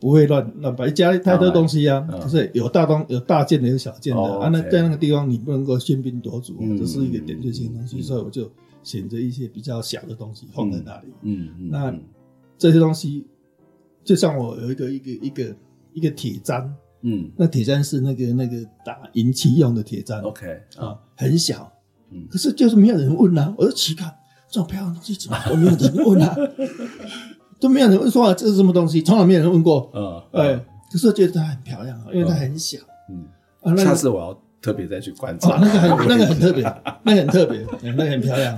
[0.00, 4.48] 不会乱乱摆，家里太多东西啊，就、嗯、是有大东有大件的，有小件的、哦、啊。
[4.48, 8.50] 那在那个地方，你不能够喧宾夺主，这、嗯、是一个点缀性的东西，嗯、所以我就
[8.84, 11.08] 选择一些比较小的东西放在那里。
[11.22, 11.94] 嗯嗯，那
[12.56, 13.26] 这些东西，
[14.04, 15.56] 就像我有一个一个一个
[15.94, 16.72] 一个铁簪，
[17.02, 20.20] 嗯，那铁簪是那个那个打银器用的铁簪。
[20.22, 20.46] OK
[20.76, 21.72] 啊，很小，
[22.12, 23.52] 嗯，可是就是没有人问啊。
[23.58, 24.04] 我就奇怪，
[24.48, 26.36] 这种漂亮的东西怎么都没有人问啊？
[27.60, 29.02] 都没有人问说啊，这是什么东西？
[29.02, 29.90] 从来没有人问过。
[29.94, 32.78] 嗯，哎，可是我觉得它很漂亮，因为它很小。
[33.10, 33.24] 嗯，
[33.62, 35.58] 啊，下次我要特别再去观察。
[35.60, 36.62] 那个很， 那个很特别，
[37.02, 38.56] 那个很特别， 那个很漂亮。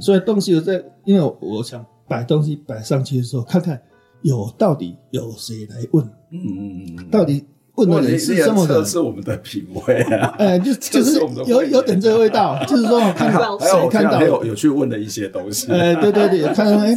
[0.00, 3.80] 所以东西我在，因为我想摆东西摆上去的时候，看看
[4.22, 6.04] 有到底有谁来问。
[6.30, 7.44] 嗯嗯嗯，到底。
[7.86, 8.84] 问的人是这么的？
[8.84, 10.34] 是我们的品味啊！
[10.38, 15.70] 哎，就 就是有有点这个味道， 就是说看到谁看到有有去问的一些东西。
[15.70, 16.94] 哎，对对对，看到哎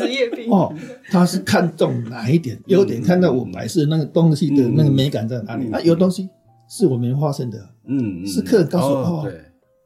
[0.50, 0.74] 哦，
[1.10, 3.02] 他是看中哪一点优点？
[3.02, 5.72] 看到我们还是那个东西的那个美感在哪里？
[5.72, 6.30] 啊，有东西
[6.70, 7.58] 是我没发现的，
[7.88, 9.28] 嗯，是客人告诉我哦。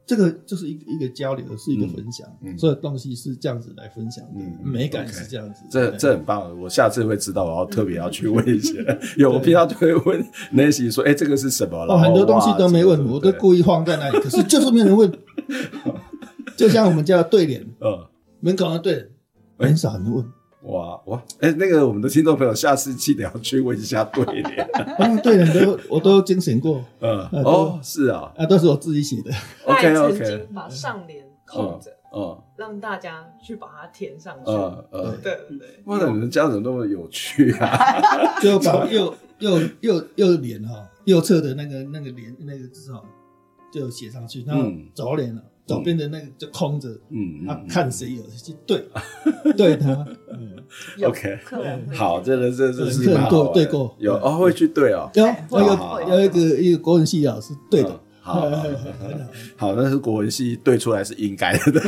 [0.06, 5.62] 这个就是一个一个交流，是一个分享，所有东西是这样子来分享的，美感是这样子。
[5.68, 8.84] 这这很棒，我下次会知道，我要特别要去问一些。
[9.18, 15.12] 有我平常就会问 Nancy 说：“哎，这个是什么？”哦，很多东西都没问，我都故意放在那里， 可是就是没人问。
[16.56, 18.06] 就像我们家的对联，嗯，
[18.38, 19.08] 门口的对联，
[19.58, 20.24] 很少人问。
[20.66, 24.70] 哇哇，哎，那个我们的听众朋友，下次记得要去问一下对联。
[24.98, 26.84] 嗯， 对联都我都精选过。
[27.00, 29.30] 嗯，哦，是啊，啊，都是我自己写的。
[29.64, 30.18] OK OK。
[30.18, 34.50] 曾经把上联空着，嗯，让大家去把它填上去。
[34.50, 35.82] 嗯嗯，对对。
[35.84, 38.00] 哇，你们家怎么那么有趣啊？
[38.42, 43.00] 就把右右右右联哈，右侧的那个那个联那个字哈，
[43.72, 44.64] 就写上去，然后
[44.94, 45.40] 左联了。
[45.66, 48.86] 左边的那个就空着，嗯，啊看谁有去对，
[49.56, 50.56] 对他，嗯
[51.04, 51.38] ，OK，
[51.94, 55.26] 好，这个这这是蛮好，对过，有哦，会去对哦，有，
[55.58, 58.00] 有有一个一个国文系老师对的。
[58.26, 58.50] 好，
[59.56, 61.80] 好，那是国文系对出来是应该的，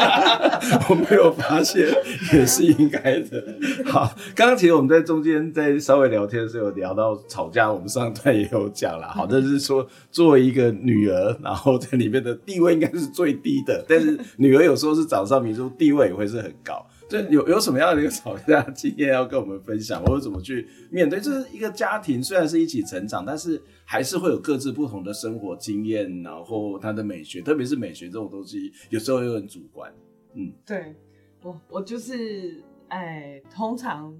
[0.88, 1.86] 我没有发现
[2.32, 3.44] 也是应该的。
[3.84, 9.06] 好，刚刚其实我们在中间在稍微聊天的时候有聊到吵架，我们上段也有讲了。
[9.08, 16.86] 好，就是说作为一个女儿，然后在里面的地位应该是最低的，但是女儿有时候是掌上明珠，地位也会是很高。
[17.12, 21.20] 这有有什么样的一个吵架经验要跟我们分享，或者怎么去面对？
[21.20, 29.92] 这是一个家庭，虽然是一起成长，但是还是会有各自不同的生活经验，然后他的美学，特别是美学这种东西，有时候又很主观。
[30.32, 30.94] 嗯，对，
[31.42, 34.18] 我我就是哎，通常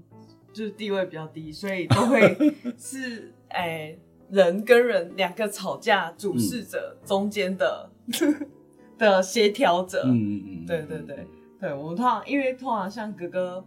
[0.53, 2.37] 就是地位比较低，所以都会
[2.77, 3.97] 是哎
[4.29, 7.89] 人跟人两个吵架主事者中间的、
[8.21, 8.47] 嗯、
[8.99, 10.03] 的协调者。
[10.05, 11.25] 嗯嗯嗯，对对对。
[11.63, 13.65] 对，我们通常因为通常像哥哥，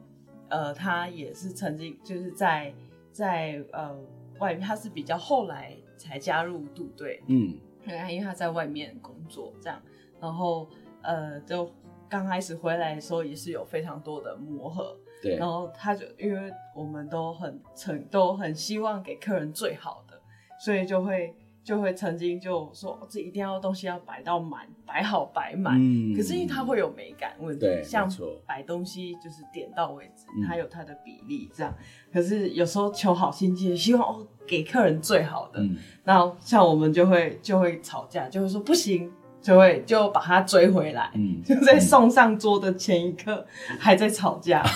[0.50, 2.70] 呃，他也是曾经就是在
[3.10, 3.96] 在呃
[4.38, 9.80] 外面，他是比较后来才加入部队，嗯，因为他在外面工作这样，
[10.20, 10.68] 然后
[11.00, 11.70] 呃，就
[12.06, 20.20] 刚开始回来的时候也是有非常多的磨合，对，然后他就因为我们都很成都很希望给客人最好的，
[20.60, 21.34] 所以就会。
[21.66, 25.74] 就会曾经就说，这一定要东西要摆到满，摆好摆满。
[25.76, 28.08] 嗯，可是因为它会有美感问题，像
[28.46, 31.74] 摆东西就是点到为止，嗯、它有它的比例这样。
[32.12, 39.12] 可是有时候求好心切，希望哦给客人最好的，嗯、然后像我们就会就会吵架，就会说不行，
[39.46, 41.08] 就会就把他追回来。
[41.14, 43.46] 嗯，就在送上桌的前一刻
[43.78, 44.60] 还在吵架。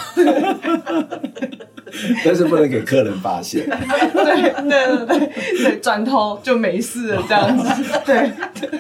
[2.24, 3.68] 但是不能给客人发现。
[3.68, 5.18] 对对对对
[5.58, 7.82] 对，转头就没事了这样子。
[8.06, 8.70] 对对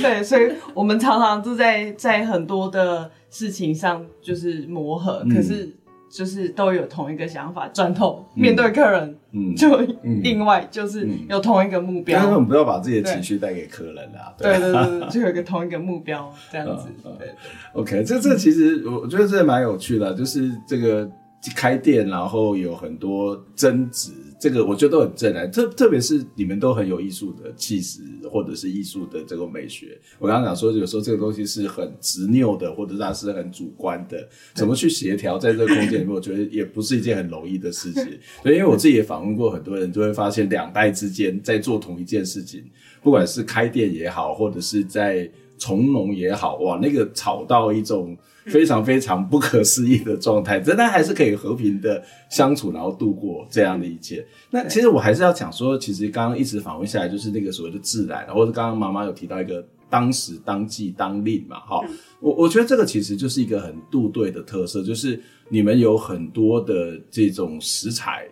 [0.00, 5.68] 对，所以我们常常都在在很多的事情上就是磨合，嗯、可是
[6.12, 9.80] 就是都有同一个想法，转头面对客人，嗯，就
[10.22, 12.18] 另外就是有同一个目标。
[12.18, 14.34] 但是我们不要把自己的情绪带给客人啊。
[14.36, 16.88] 对对对对，就有一个同一个目标这样子。
[17.18, 17.28] 对
[17.72, 21.10] ，OK，这这其实我觉得这蛮有趣的，就是这个。
[21.50, 25.50] 开店，然后有很多争执，这个我觉得都很正常。
[25.50, 29.98] 特特别是你们都很有艺术的气质，或者是艺术的这个美学。
[30.20, 38.04] 我刚刚讲说，有时候这个东西是很执拗的，或者是它是很主观的，怎么去协调在这个空间里面，我觉得也不是一件很容易的事情。
[38.42, 42.62] 所以，因为我自己也访问过很多人，就会发现两代之间在做同一件事情，
[43.02, 45.28] 不管是开店也好，或者是在。
[45.58, 48.16] 从农也好，哇，那个吵到一种
[48.46, 54.24] 非常非常不可思议的状态， 真的还是可以和平的相处，然后度过这样的一切。
[54.50, 61.80] 那其实我还是要讲说，其实刚刚一直访问下来，就是那个所谓的自然，或者刚刚妈妈有提到一个当时当季当令嘛，哈，
[62.20, 68.26] 我我觉得这个其实就是一个很度对的特色，就是你们有很多的这种食材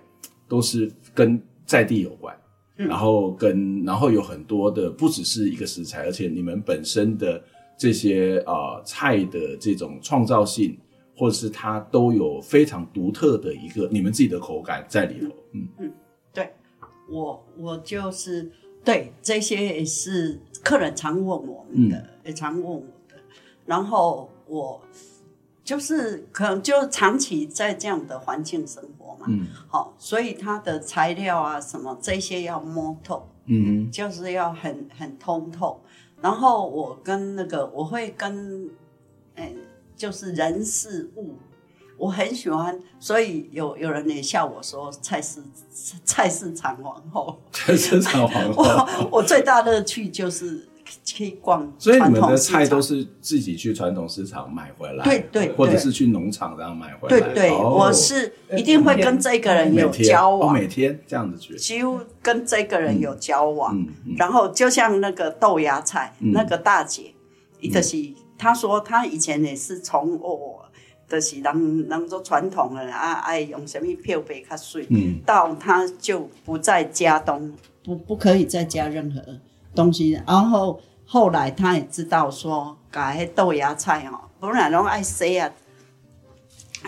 [0.48, 2.34] 都是跟在地有关。
[2.76, 7.38] 然后跟然后有很多的不只是一个食材，而且你们本身的
[7.80, 10.78] 这些啊、呃、菜的这种创造性，
[11.16, 15.34] 或者是它都有非常独特的一个你们自己的口感在里头。
[15.52, 15.92] 嗯嗯，
[16.34, 16.52] 对，
[17.08, 18.52] 我我就是
[18.84, 23.16] 对这些也是客人常问我们的，嗯、也常问我的，
[23.64, 24.78] 然后我。
[25.62, 35.80] 就是可能就长期在这样的环境生活嘛，嗯，好，所以它的材料啊什么这些要摸透，嗯，就是要很很通透。
[36.20, 38.68] 然后我跟那个我会跟，
[39.36, 39.54] 欸、
[39.96, 41.34] 就是人事物，
[41.96, 45.42] 我很喜欢，所以有有人也笑我说菜市
[46.04, 48.62] 菜市场皇后，菜市场皇后，
[49.10, 50.69] 我我最大乐趣就是。
[51.04, 57.20] 去逛，所以你们的菜都是自己去传统市场买回来，对对，或者是去农场然后买回来。
[57.20, 63.86] 对对，我是一定会跟这个人有交往，每天这样子去，几乎跟这个人有交往。
[64.16, 67.14] 然后就像那个豆芽菜，那个大姐，
[67.72, 67.96] 就是
[68.36, 70.64] 她说她以前也是从我，
[71.08, 74.86] 就是人人做传统的啊，爱用什么漂白较水，
[75.24, 77.52] 到她就不再加东，
[77.84, 79.20] 不不可以再加任何。
[79.74, 85.50] 东西，然后后来他也知道说，改迄豆芽菜哦，本来拢爱洗啊，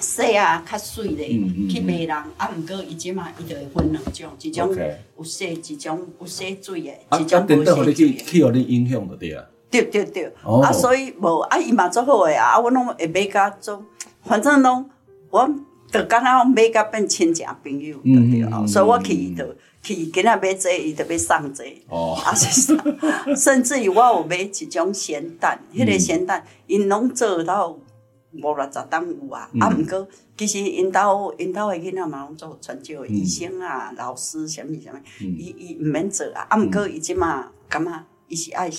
[0.00, 1.24] 洗啊较水的，
[1.70, 2.10] 去卖人。
[2.10, 4.76] 啊，毋过伊即嘛伊就会分两种，一种
[5.16, 8.24] 有洗，一种有洗水诶，一种无洗水诶。
[8.24, 9.44] 去互你影响着对啊。
[9.70, 13.82] 对对对，啊，所以无啊，伊嘛做好诶啊，啊，我拢会买甲做，
[14.22, 14.88] 反正拢
[15.30, 15.48] 我
[15.90, 19.44] 就敢若买甲变亲戚朋友，对对啊，所以我去就。
[19.82, 22.72] 去囡仔买这，伊就要送这，哦，啊是，
[23.36, 30.06] 甚至于我有买一种咸蛋，迄、嗯、个咸蛋因拢做到五六十担有啊，嗯、啊毋过
[30.36, 38.70] 其实因兜因兜诶囡仔嘛拢做传教医生啊、嗯、老师啥物啥物，伊伊毋免做啊，啊毋过伊即嘛感觉伊是爱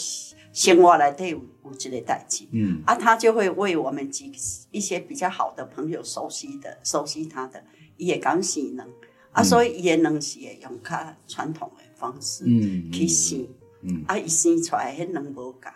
[0.53, 4.31] 生活内底有有即个代志，嗯，啊他就会为我们几
[4.71, 7.61] 一些比较好的朋友熟悉的熟悉他的，
[7.97, 8.87] 伊会讲是能。
[9.33, 12.45] 啊，所以伊诶卵是会用较传统诶方式
[12.91, 13.45] 去生，
[14.07, 15.71] 啊，伊生出来迄卵无共，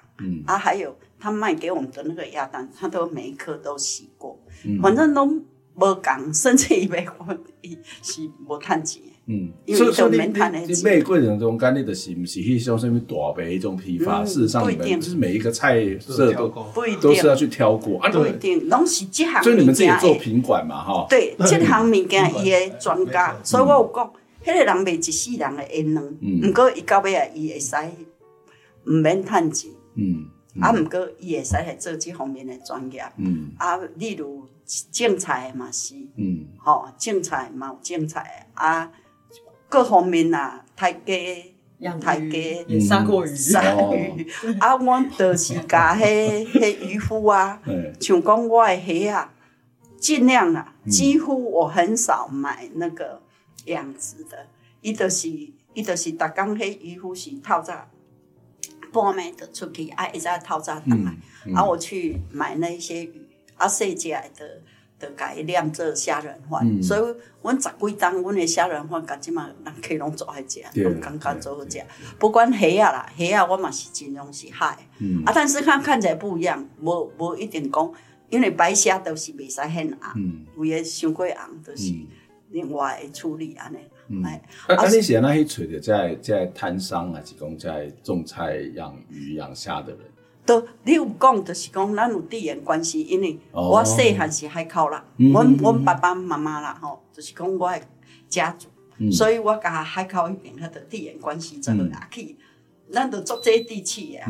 [0.45, 4.39] 啊，还有他卖给我们的那个鸭蛋，他都每一颗都洗过，
[4.81, 5.43] 反正拢
[5.75, 9.01] 无共，甚至伊卖我伊是无趁钱。
[9.29, 10.75] 嗯，因为都免趁诶钱。
[10.77, 17.01] 你卖过程中间，你就是不是迄种什么大白一种批发，事实上你们就是每一个菜色都不一定。
[17.01, 19.43] 都是要去挑过，啊，不一定，拢是这行。
[19.43, 21.05] 所以你们自己做品管嘛，哈。
[21.09, 24.13] 对，这行物件伊的专家，所以我有讲，
[24.45, 26.05] 迄个人卖一世人诶会卵，
[26.43, 27.75] 毋过伊到尾啊，伊会使
[28.85, 30.25] 毋免趁钱，嗯，
[30.61, 34.45] 啊，毋过伊会使来做即方面的专业，嗯，啊，例如
[34.93, 38.89] 种菜嘛是，嗯，吼，种菜嘛有种菜啊。
[39.69, 41.53] 各方面啊，大家、
[42.01, 43.61] 大家杀过鱼，杀
[43.91, 44.25] 鱼
[44.59, 44.75] 啊！
[44.75, 47.61] 我就是甲迄迄渔夫啊，
[47.99, 49.33] 像讲我的虾啊，
[49.99, 53.21] 尽量啊，几乎我很少买那个
[53.65, 54.47] 养殖的。
[54.81, 55.27] 伊就是
[55.73, 57.73] 伊就是，逐工迄渔夫是透早
[58.93, 61.13] 半暝就出去，啊，一直透早回来，
[61.53, 64.61] 啊，我去买那些鱼，啊，细只的。
[64.99, 71.79] 就甲伊酿做虾仁饭，所以阮十几档，阮的虾仁饭，甲即嘛人客拢做爱食，拢感觉做好食。
[72.17, 74.77] 不管虾啊啦，虾啊，我嘛是尽量是海，
[75.23, 77.93] 啊，但是看看起来不一样，无无一定讲，
[78.29, 81.93] 因为白虾都是袂使很红，有诶伤过红，都是
[82.49, 83.77] 另外诶处理安尼。
[84.25, 84.41] 哎，
[84.75, 89.99] 啊，你是安那去找着在在摊商，还是讲在种菜、养鱼、养虾的人？
[90.47, 97.81] 都你有讲，就是讲咱有地缘关系，因为我细汉是海口啦，阮阮爸爸妈妈啦吼，就是讲我的
[98.27, 98.67] 家族，
[99.11, 102.35] 所以我甲海口迄边迄个地缘关系做落去，
[102.91, 104.25] 咱都做接地气诶。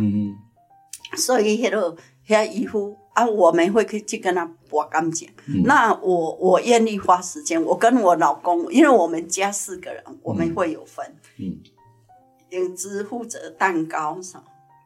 [1.16, 1.96] 所以迄个
[2.28, 5.30] 遐渔夫啊，我们会去去跟他博感情。
[5.64, 11.62] 那我我愿意花时间，我跟我老公，因为我们家四个人，我们会有分，嗯。
[12.52, 14.44] 影子负责蛋糕什么，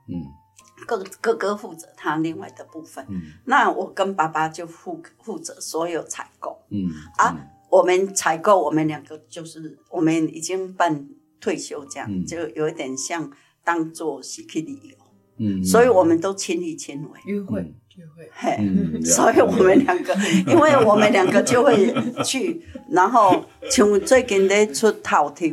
[0.08, 0.41] 嗯。
[0.86, 6.62] 哥哥哥负责他另外的部分，嗯、那我跟爸爸就负负责所有采购。
[6.70, 11.08] 嗯啊，嗯我们采购，我们两个就是我们已经办
[11.40, 13.32] 退休这样，嗯、就有一点像
[13.64, 14.96] 当做是去旅游。
[15.38, 17.62] 嗯，所以我们都亲力亲为，约会
[17.96, 20.16] 约会， 嘿，所以我们两个，
[20.48, 25.50] 因为我们两个就会去，然后像最近在出头条，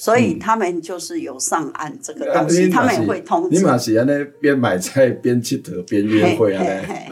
[0.00, 3.58] 所以他们就是有上岸这个东西，他们会通知。
[3.58, 6.64] 你嘛是安尼边买菜边佚佗边约会啊？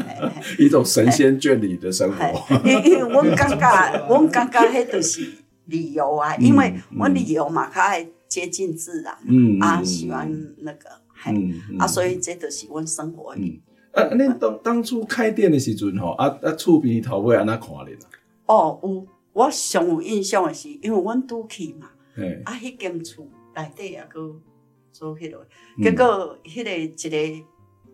[0.58, 2.42] 一种神仙眷侣的生活。
[2.64, 5.28] 因因为我感觉， 我感觉迄就是
[5.64, 10.88] 旅游啊，因为我旅游嘛，较爱接近自然，嗯啊，喜欢那个。
[11.26, 13.60] 嗯，嗯啊，所以这都是我生活里。
[13.92, 18.06] 啊，恁当当初开店的时阵吼，啊啊，厝边头尾安怎看恁啊？
[18.46, 21.95] 哦，有，我上有印象的是，因为阮拄去嘛，嘿
[22.44, 24.40] 啊，迄间厝内底也搁
[24.92, 25.46] 做迄落，
[25.82, 27.46] 结果迄个一个，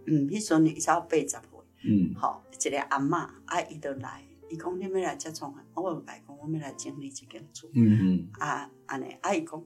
[0.07, 1.41] 嗯，迄阵伊才八十岁，
[1.85, 3.17] 嗯，吼，一个阿嬷，
[3.47, 9.65] 啊，伊就来，伊讲你要来接创啊，我有来讲，我要来整理一间厝，嗯嗯，啊，安尼，啊，伊讲。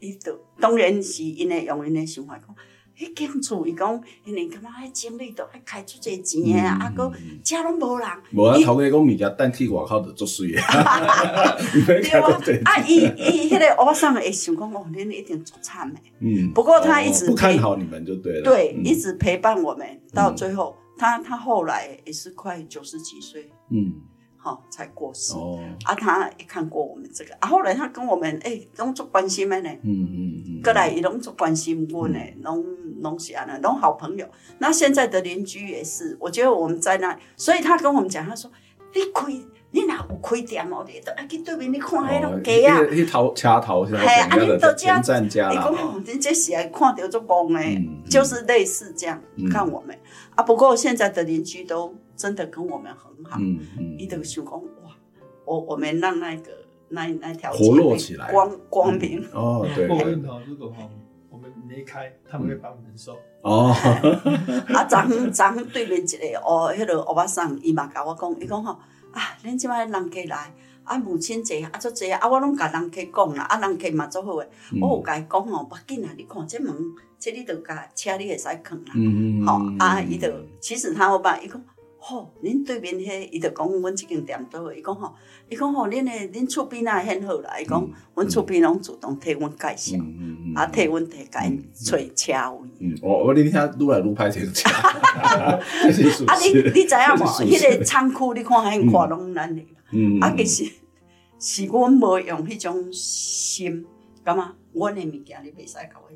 [0.00, 2.54] 伊就当然是因为用因的想法讲，
[2.98, 7.10] 迄间厝伊讲，因为感觉迄经理都爱开出侪钱诶，啊，搁
[7.44, 8.08] 家拢无人。
[8.32, 10.60] 无啊，头家讲物件等去外口就足水诶。
[11.86, 12.26] 对啊，
[12.64, 16.12] 啊， 伊伊迄个欧巴桑会想讲，哦，恁一定足惨诶。
[16.20, 16.52] 嗯。
[16.52, 18.42] 不过他一直不看好你们就对了。
[18.42, 23.48] 对，一直陪伴我们到最后，他他后来也是快九十几岁。
[23.70, 23.92] 嗯。
[24.40, 25.34] 好，才过世。
[25.34, 25.60] 哦。
[25.84, 29.70] 啊，他也看过我们这个，啊，后来他跟我们诶，拢足关心的呢。
[29.82, 30.62] 嗯嗯嗯。
[30.62, 32.64] 过来伊拢足关心我呢，拢
[33.00, 34.26] 拢是安尼，拢好朋友。
[34.58, 38.50] 那现在的邻居也是，我觉得我们在那，所以他跟我们讲，他说
[38.94, 39.32] ：“你开，
[39.70, 40.84] 你哪有开店哦？
[40.86, 43.96] 你都啊去对面，你看迄种鸡啊，去头车头是。
[43.96, 45.00] 系啊，你都这样。
[45.00, 49.96] 你讲，你这是来看到足光诶，就是类似这样看我们。
[50.34, 51.94] 啊，不过现在的邻居都。
[52.18, 54.90] 真的跟我们很好，嗯嗯，伊就想讲哇，
[55.44, 56.50] 我我们让那个
[56.88, 59.86] 那那条活络起来，光光明哦，对。
[61.68, 63.70] 离开，他们会帮我们收哦。
[64.74, 68.72] 啊，昨昏昨昏对面一个哦，迄个欧巴桑，伊嘛甲我讲，伊讲吼
[69.12, 70.52] 啊，恁即摆人客来，
[70.84, 74.48] 啊母亲节啊足济啊，啊我拢甲人客讲啦，啊人客嘛足好诶，
[74.80, 76.74] 我有甲伊讲吼，别紧啊，你看这门，
[77.18, 81.62] 这你着甲车你会使囥啦，嗯嗯，好啊，伊着其实他有把伊讲。
[82.00, 85.12] 吼，恁对面迄，伊就讲阮即间店倒，伊讲吼，
[85.50, 89.98] 伊讲吼，恁诶，恁厝边啊很好啦，伊讲，阮厝边拢主动替阮介绍，
[90.54, 92.68] 啊，替阮提甲因找车位。
[92.78, 94.70] 嗯，我我恁遐愈来愈歹找车。
[95.18, 95.58] 啊，
[96.40, 97.26] 你你知影无？
[97.44, 99.66] 迄个仓库，你看很看拢咱诶。
[99.92, 100.20] 嗯。
[100.20, 100.72] 啊，其实
[101.40, 103.84] 是阮无用迄种心，
[104.24, 106.00] 感觉阮诶物件你袂使搞。
[106.02, 106.08] 我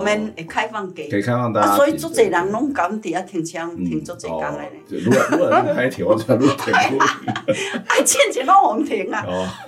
[0.00, 5.00] 们会开放给，给开放大家，所以足侪人拢讲底下停车，停足侪工诶咧。
[5.00, 6.72] 如果如果还停，我就路停。
[6.74, 9.24] 啊，钱钱拢往停啊！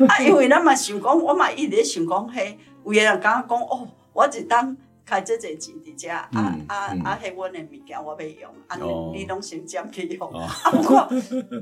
[0.08, 6.28] 啊，因为咱嘛想讲，我嘛一直想讲，嘿，有个人敢讲哦，我一当开这侪钱伫遮，啊
[6.66, 6.74] 啊
[7.04, 8.76] 啊，迄阮诶物件我要用，啊
[9.12, 10.30] 你你拢先占去用。
[10.34, 11.08] 啊，不过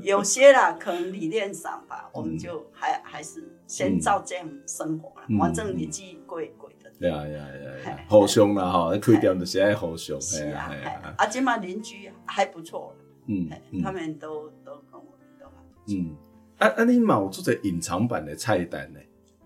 [0.01, 6.64] 有些啦，可能理念上吧，我们就还还是先照这样生活啦，反正日子过过。
[6.99, 11.13] 对啊，对啊，对啊，互相啦吼，开店就是爱互相，是啊，系啊。
[11.17, 12.95] 啊，今嘛邻居还不错，
[13.27, 13.49] 嗯，
[13.83, 15.53] 他们都都跟我们都还。
[15.87, 16.15] 嗯，
[16.57, 18.99] 啊啊，你嘛有做者隐藏版的菜单呢？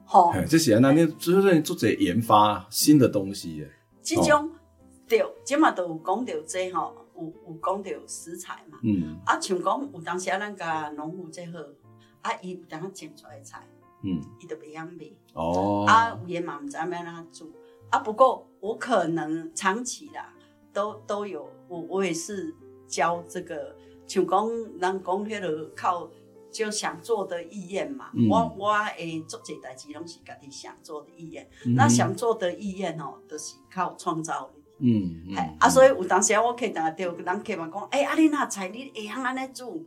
[0.06, 3.68] 好，这是啊，那你就是做者研发新的东西的。
[4.02, 4.52] 这种
[5.08, 11.60] 对，今嘛都有讲到这吼，有有讲到食材嘛，嗯，啊，像讲有当时啊，咱甲农户这好，
[12.22, 13.68] 啊，伊有当种出来菜。
[14.02, 17.48] 嗯，伊都袂晓卖哦，啊，有诶嘛毋知要安怎做
[17.90, 18.00] 啊。
[18.00, 20.34] 不过我可能长期啦，
[20.72, 22.56] 都都有我我也是
[22.88, 23.76] 教这个，
[24.08, 26.10] 像讲人讲迄个靠
[26.50, 28.10] 就想做的意愿嘛。
[28.14, 34.64] 嗯、我我诶做这代志拢是家己想做的意愿，嗯、那想做的意愿哦，都、就是靠创造力。
[34.78, 39.78] 嗯，嗯啊，所以有当时我可以当着人客嘛讲，哎、欸，啊，你那菜你会晓安尼做？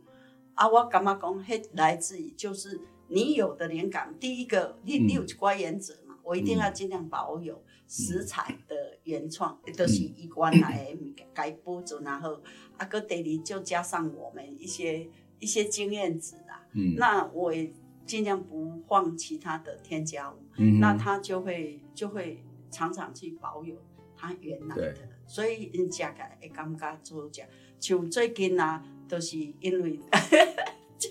[0.53, 2.79] 啊，我感觉讲，迄来自于就是。
[3.13, 6.17] 你有的灵感，第一个，你你有一寡原则嘛？
[6.23, 12.41] 我一定要尽量保有食材的原创，都是以原来的物件该补足，然后
[12.75, 15.07] 啊个第二就加上我们一些
[15.37, 16.65] 一些经验值啦。
[16.73, 17.71] 嗯，那我也
[18.07, 23.75] 尽量不放其他的添加物，嗯，那他就会就会常常去保有
[24.17, 24.95] 他原来的，
[25.27, 27.43] 所以人家个会感觉做这，
[27.79, 29.99] 像最近啊，都是因为。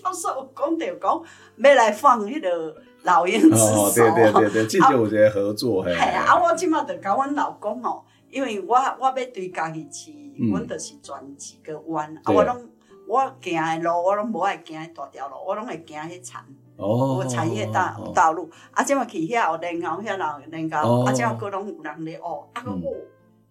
[0.01, 1.23] 教授讲着讲
[1.57, 12.69] 要来放迄个老鹰之手，哦，对对对对，这就有一个合作，系啊，啊，我即马就甲阮老公哦，因为我我要对家己饲，阮就是转几个弯，啊，我拢
[13.07, 16.41] 我行的路，我拢无爱行大条路，我拢会行迄田，
[16.77, 22.87] 哦，田野大道路，啊，即马去遐有人后遐有人后，啊，即马搁拢有人咧学，啊，搁学，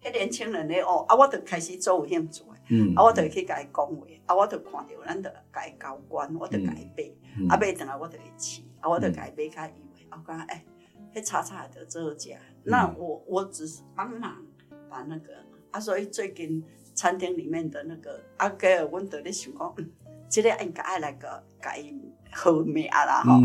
[0.03, 10.65] 迄年轻人咧学，啊，我就开始做有兴趣，嗯，啊，我就去甲伊讲话，啊，我就看到咱就甲伊交关，我就甲伊买，啊，买等下我就去试，啊，我就甲伊买较以为，啊，我讲诶，
[11.13, 12.29] 迄炒菜的做食，
[12.63, 14.41] 那我我只是帮忙
[14.89, 15.33] 把那个，
[15.71, 19.91] 啊，所以最近餐厅里面的那个，啊，个我就咧想讲，嗯，
[20.29, 21.83] 这个应该爱来个改
[22.31, 23.39] 好名啦，哈，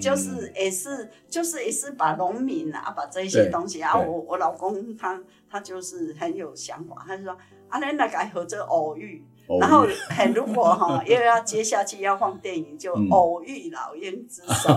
[0.00, 5.20] 就是也是就是也是把农民啊，把这些东西啊，我我老公他。
[5.52, 7.36] 他就是很有想法，他就说
[7.72, 9.24] ：“啊，那那个合作偶遇，
[9.58, 14.68] 然后很如果哈， 又要接下去要放电影，就偶遇老鹰之手。”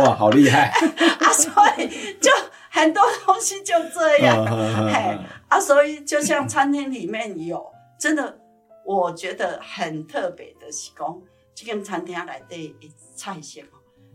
[0.00, 0.72] 哇，好厉害！
[1.20, 2.30] 啊，所以就
[2.70, 4.46] 很多东西就这样，
[4.90, 7.62] 嘿，啊，所以就像餐厅里面有
[7.98, 8.38] 真的，
[8.86, 11.20] 我觉得很特别的是讲，
[11.54, 12.76] 这间餐厅来的
[13.14, 13.60] 菜色。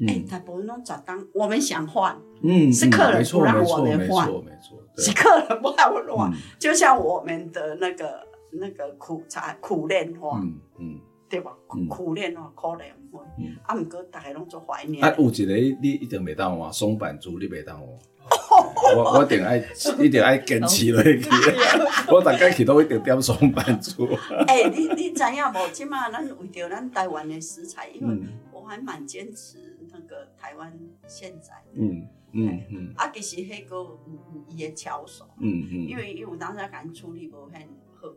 [0.08, 8.20] 哎，他不弄早当，我们想换，嗯，是客人不让我们换，没错，是客人不让我们换，就像我们的那个
[8.52, 11.52] 那个苦茶苦练花，嗯嗯，对吧？
[11.89, 13.22] 苦练花、苦练花，
[13.64, 15.02] 啊，毋过大家拢做怀念。
[15.04, 17.88] 啊，有一个你一定袂当换，松板猪你袂当换，
[18.98, 19.64] 我我一定爱
[20.00, 21.22] 一定爱坚持落去，
[22.12, 24.08] 我大概去到一定点松板猪。
[24.48, 25.72] 哎，你你知影无？
[25.72, 28.18] 即马咱为着咱台湾的食材，因为
[28.52, 29.74] 我还蛮坚持。
[29.98, 30.78] 那个台湾
[31.08, 33.78] 现在，嗯嗯嗯，啊，其实迄个
[34.08, 37.62] 嗯嗯伊的巧手，嗯嗯，因为因为我当时感觉处理无很
[37.96, 38.10] 好，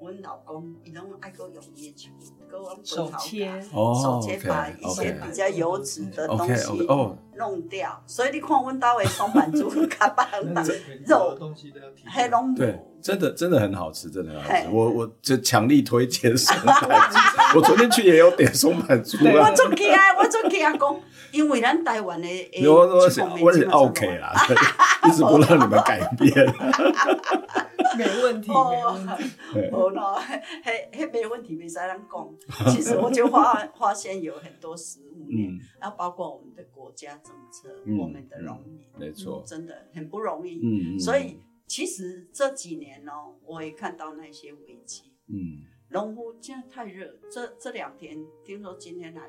[0.00, 2.10] 阮老公伊拢爱搁用伊的
[2.84, 6.86] 手，手切，手切把一些比较油脂的东西
[7.36, 10.62] 弄掉，所以你看阮兜的松板猪较棒的
[11.06, 11.36] 肉，
[12.06, 19.18] 黑龙对，真的真的很好吃，真的很好吃，我我就强力推荐松板猪，我昨天去也有点松板猪，
[20.18, 21.00] 我做起啊，讲。
[21.32, 22.28] 因为咱台湾的，
[22.62, 24.32] 有我是我是 OK 啦，
[25.06, 26.32] 一直不让你们改变，
[27.98, 30.18] 没问题，没问题， 哦，
[30.62, 32.72] 嘿，嘿，没问题，没啥人讲。
[32.72, 37.68] 其实我就发发现有很多食物嗯，然后包括我们的国家政策，
[38.00, 40.60] 我们的农民，没错，真的很不容易。
[40.62, 43.12] 嗯，所以其实这几年呢，
[43.44, 45.12] 我也看到那些危机。
[45.28, 49.28] 嗯，农夫现在太热，这这两天听说今天还。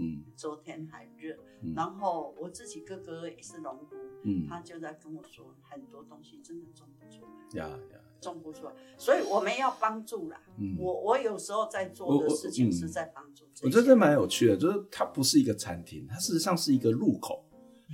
[0.00, 3.94] 嗯，昨天还热，嗯、然后我自己哥哥也是农夫，
[4.24, 10.40] 嗯，他就在跟我说，很多东西真的种不出来，呀呀，种不出来，所以我们要帮助啦。
[10.58, 13.62] 嗯，我我有时候在做的事情是在帮助我、嗯。
[13.64, 17.44] 我觉得这蛮有趣的，就是它不是一个餐厅，它事实上是一个入口，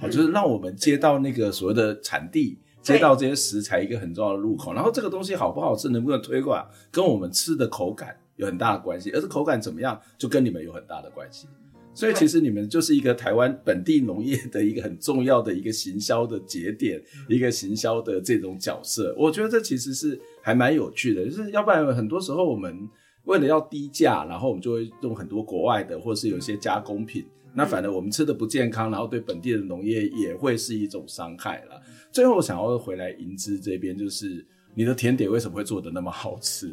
[0.00, 4.72] 好、嗯，就是让我们接到那个所谓的产地，接到这些食材一个很重要的入口。
[4.72, 11.48] 然后这个东西好不好吃，能不能推广，跟我们吃的口感有很大的关系，而是口感怎么样，就跟你们有很大的关系。
[11.96, 19.14] 所以其实你们就是一个台湾本地农业的一个很重要的一个行销的节点，一个行销的这种角色。
[19.18, 22.86] 我觉得这其实是还蛮有趣的，就是要不然很多时候我们
[23.24, 27.24] 为了要低价，然后我们就会用很多国外的，或是有些加工品，
[27.54, 31.80] 那反而我们吃的不健康，然后对本地的农业也会是一种伤害了。
[32.12, 36.70] 最后我想要回来银之这边，就是你的甜点为什么会做的那么好吃？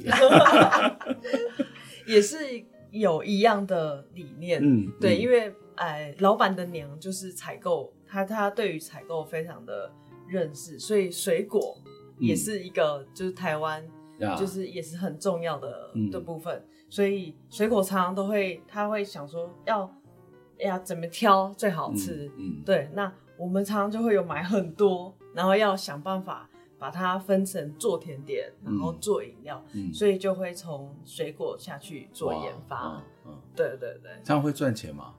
[2.06, 2.38] 也是。
[2.94, 9.92] 有一样的理念，嗯，对，嗯、因为哎，老板的娘就是采购，他他对于采购非常的
[10.28, 11.76] 认识，所以水果
[12.20, 13.84] 也是一个、嗯、就是台湾，
[14.38, 19.92] 就是也是很重要的、嗯、的部分，所以水果常常都会他会想说要
[20.60, 22.64] 呀怎么挑最好吃，嗯，嗯。
[22.64, 26.48] 对，那我们常常就会有买很多，然后要想办法。
[26.84, 33.02] 把它分成做甜点，然后做饮料，嗯、所以就会从水果下去做研发。
[33.56, 35.14] 对对对，这样会赚钱吗？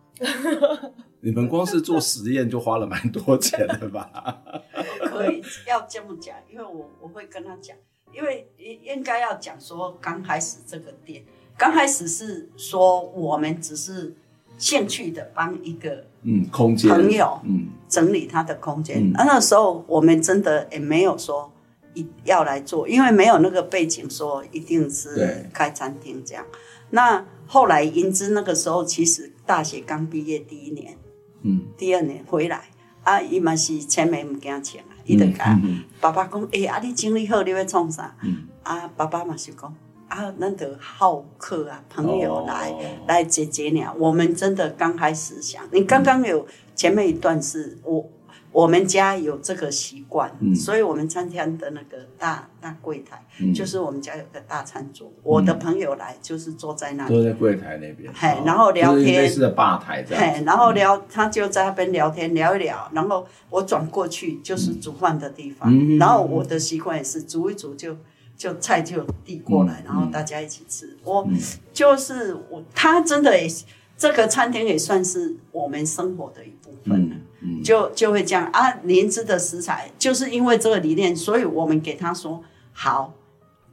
[1.20, 4.42] 你们光是做实验就花了蛮多钱的吧？
[5.08, 7.74] 可以要这么讲，因为我我会跟他讲，
[8.12, 11.24] 因为应该要讲说，刚开始这个店，
[11.56, 14.14] 刚开始是说我们只是
[14.58, 21.50] 兴趣的帮一个嗯空间朋友嗯整理他的空间，那、嗯、那时候我们真的也没有说。
[21.94, 26.44] 一要来做，因为没有那个背景，说一定是开餐厅这样。
[26.90, 30.96] 那后来盈之那个时候，其实大学刚毕业第一年，
[31.42, 32.68] 嗯，第二年回来，
[33.02, 35.60] 啊，伊嘛是钱没唔惊钱啊，伊就讲，
[36.00, 38.16] 爸爸讲，哎、欸，啊，你精力好，你要创啥？
[38.22, 39.74] 嗯，啊，爸爸嘛是讲，
[40.08, 43.94] 啊，难得好客啊，朋友来、哦、来解解鸟。
[43.98, 48.10] 我们真的刚开始想，你刚刚有前面一段是我。
[48.54, 67.96] 我们家有这个习惯，嗯、所以我们餐厅的那个大大柜台，嗯、就是我们家有个大餐桌，嗯、我的朋友来就是坐在那里，坐在柜台那边，嘿，然后聊天，类似的吧台这样，嘿，然后聊，他就在那边聊天聊一聊，然后我转过去就是煮饭的地方，嗯、然后我的习惯也是煮一煮就
[68.36, 71.28] 就菜就递过来，嗯、然后大家一起吃，我
[71.72, 73.52] 就是我，他真的也
[73.96, 77.10] 这个餐厅也算是我们生活的一部分。
[77.10, 77.13] 了。
[77.44, 82.42] 嗯就就会这样啊，灵芝的食材就是因为这个理念，所以我们给他说
[82.72, 83.12] 好。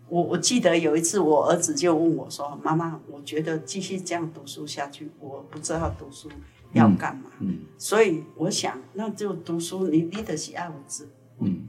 [0.10, 6.30] 我我记得有一次，我儿子就问我说：“妈妈，我觉得继续这样读书下去，我不知道读书
[6.74, 7.32] 要干嘛。
[7.40, 11.08] 嗯”嗯，所以我想，那就读书，你你的喜爱无知，
[11.40, 11.66] 嗯，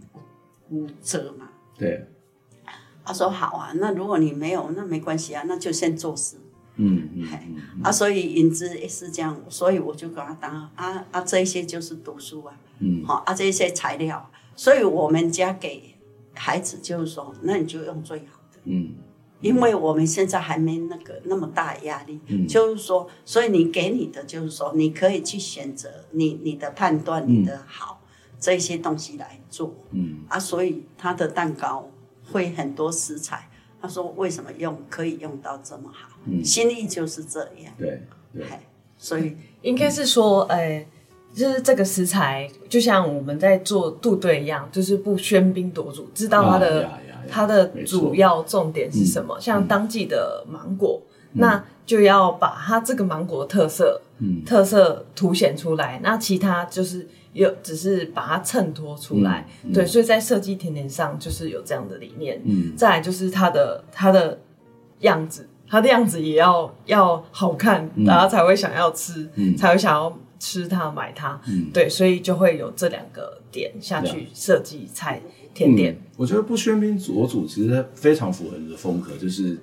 [0.71, 1.51] 无责嘛。
[1.79, 2.05] 对。
[3.05, 6.37] 他说：“好啊，那如果你没有，那没关系啊，那就先做事。”
[6.85, 7.29] 嗯嗯，
[7.77, 15.95] 嗯啊，所以引子也是这样，所以我就给他当啊啊，这些就是读书啊，嗯，好啊，这些材料，所以我们家给
[16.35, 18.95] 孩子就是说，那你就用最好的，嗯，
[19.41, 30.21] 因为我们现在还没那个那么大压力，嗯，就是说，所以你给你的就是说，你可以去选择你你的判断你的好、嗯、这些东西来做，嗯。
[30.29, 31.91] 啊，所以他的蛋糕
[32.31, 33.49] 会很多食材，
[33.83, 36.17] 他说为什么用可以用到这么好？
[36.27, 37.75] 嗯，心意就是这样。
[37.77, 38.01] 对
[38.33, 38.47] 对，
[38.97, 40.89] 所以 应该是说，哎、欸，
[41.35, 49.35] 就是这个食材，就像我们在做杜队一样，就是不喧宾夺主，知道它的、啊、它的主要重点是什么。
[49.35, 51.03] 错像当季的芒果，
[51.33, 55.99] 嗯、那就要把它这个芒果的特色，嗯，特色凸显出来。
[56.05, 59.47] 那其他就是有，只是把它衬托出来。
[59.65, 62.41] 嗯、对，所以在设计甜点上就是有这样的理念。
[62.45, 64.41] 嗯，再来就是它的它的
[65.01, 65.49] 样子。
[65.69, 71.41] 它的样子也要要好看，大家才会想要吃，嗯、才会想要吃它、买它。
[71.49, 75.23] 嗯、对，所以就会有这两个点下去设计菜
[75.55, 75.95] 甜点。
[75.95, 79.57] 嗯、我觉得不喧宾夺主其实非常符合你的风格，就是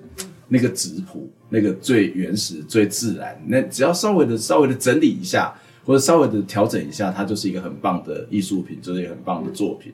[0.48, 3.40] 那个质朴，那个最原始、最自然。
[3.46, 5.54] 那只要稍微的、稍微的整理一下，
[5.84, 9.92] 或者稍微的调整一下，它就是一个很棒的艺术品，就是一个很棒的作品。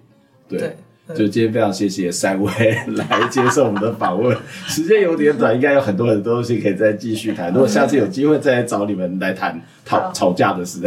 [0.49, 0.59] 对。
[0.59, 0.77] 对
[1.15, 2.51] 就今天非常谢谢三位
[2.97, 7.53] 来接受我们的访问，时间有点短，应该有很多很多东西可以再继续谈。
[7.53, 10.81] 如果下次有机会再来找你们来谈吵吵架的事，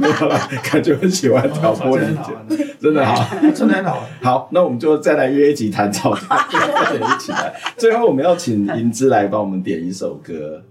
[0.00, 4.04] 没有了，感觉很喜欢挑拨离间，真的好，真的很好。
[4.20, 6.20] 好，那我们就再来约一集谈吵架，
[6.96, 7.54] 一起来。
[7.76, 10.64] 最后我们要请银之来帮我们点一首歌。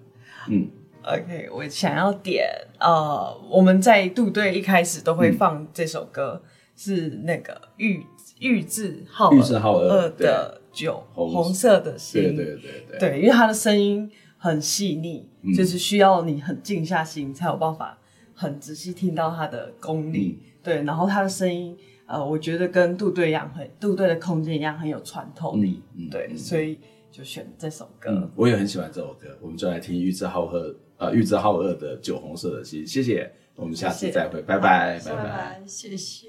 [0.50, 0.68] 嗯
[1.04, 2.48] ，OK，我想要点
[2.80, 6.42] 呃，我们在杜队一开始都会放这首歌，
[6.76, 8.06] 是那个玉。
[8.40, 18.00] 玉置浩二的酒，红色的心，对对对对，对，因为他的声音很细腻，嗯、就是需要你很静下心才有办法
[18.34, 20.40] 很仔细听到他的功力。
[20.42, 21.78] 嗯、对，然后他的声音，
[22.08, 25.84] 呃，我觉得跟杜队一样，很杜队的空间一样，很有穿透力。
[25.96, 26.80] 嗯、对，嗯、所以
[27.12, 28.32] 就选这首歌、嗯。
[28.36, 32.87] 我也很喜欢这首歌，我们就来听玉置浩二，呃，玉置浩二的酒红色的心。
[32.87, 36.29] 谢谢，我们下次再会，谢谢拜拜，拜拜，谢谢。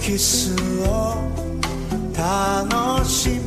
[0.00, 0.54] キス
[0.86, 1.16] を
[2.16, 3.41] 楽しん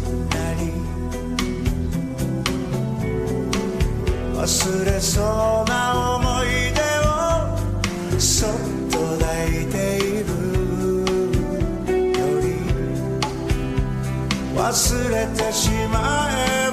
[4.46, 5.24] 忘れそう
[5.68, 8.50] な思い出をそっ
[8.92, 10.30] と抱いている
[11.90, 12.46] より
[14.54, 16.65] 忘れてしまえ。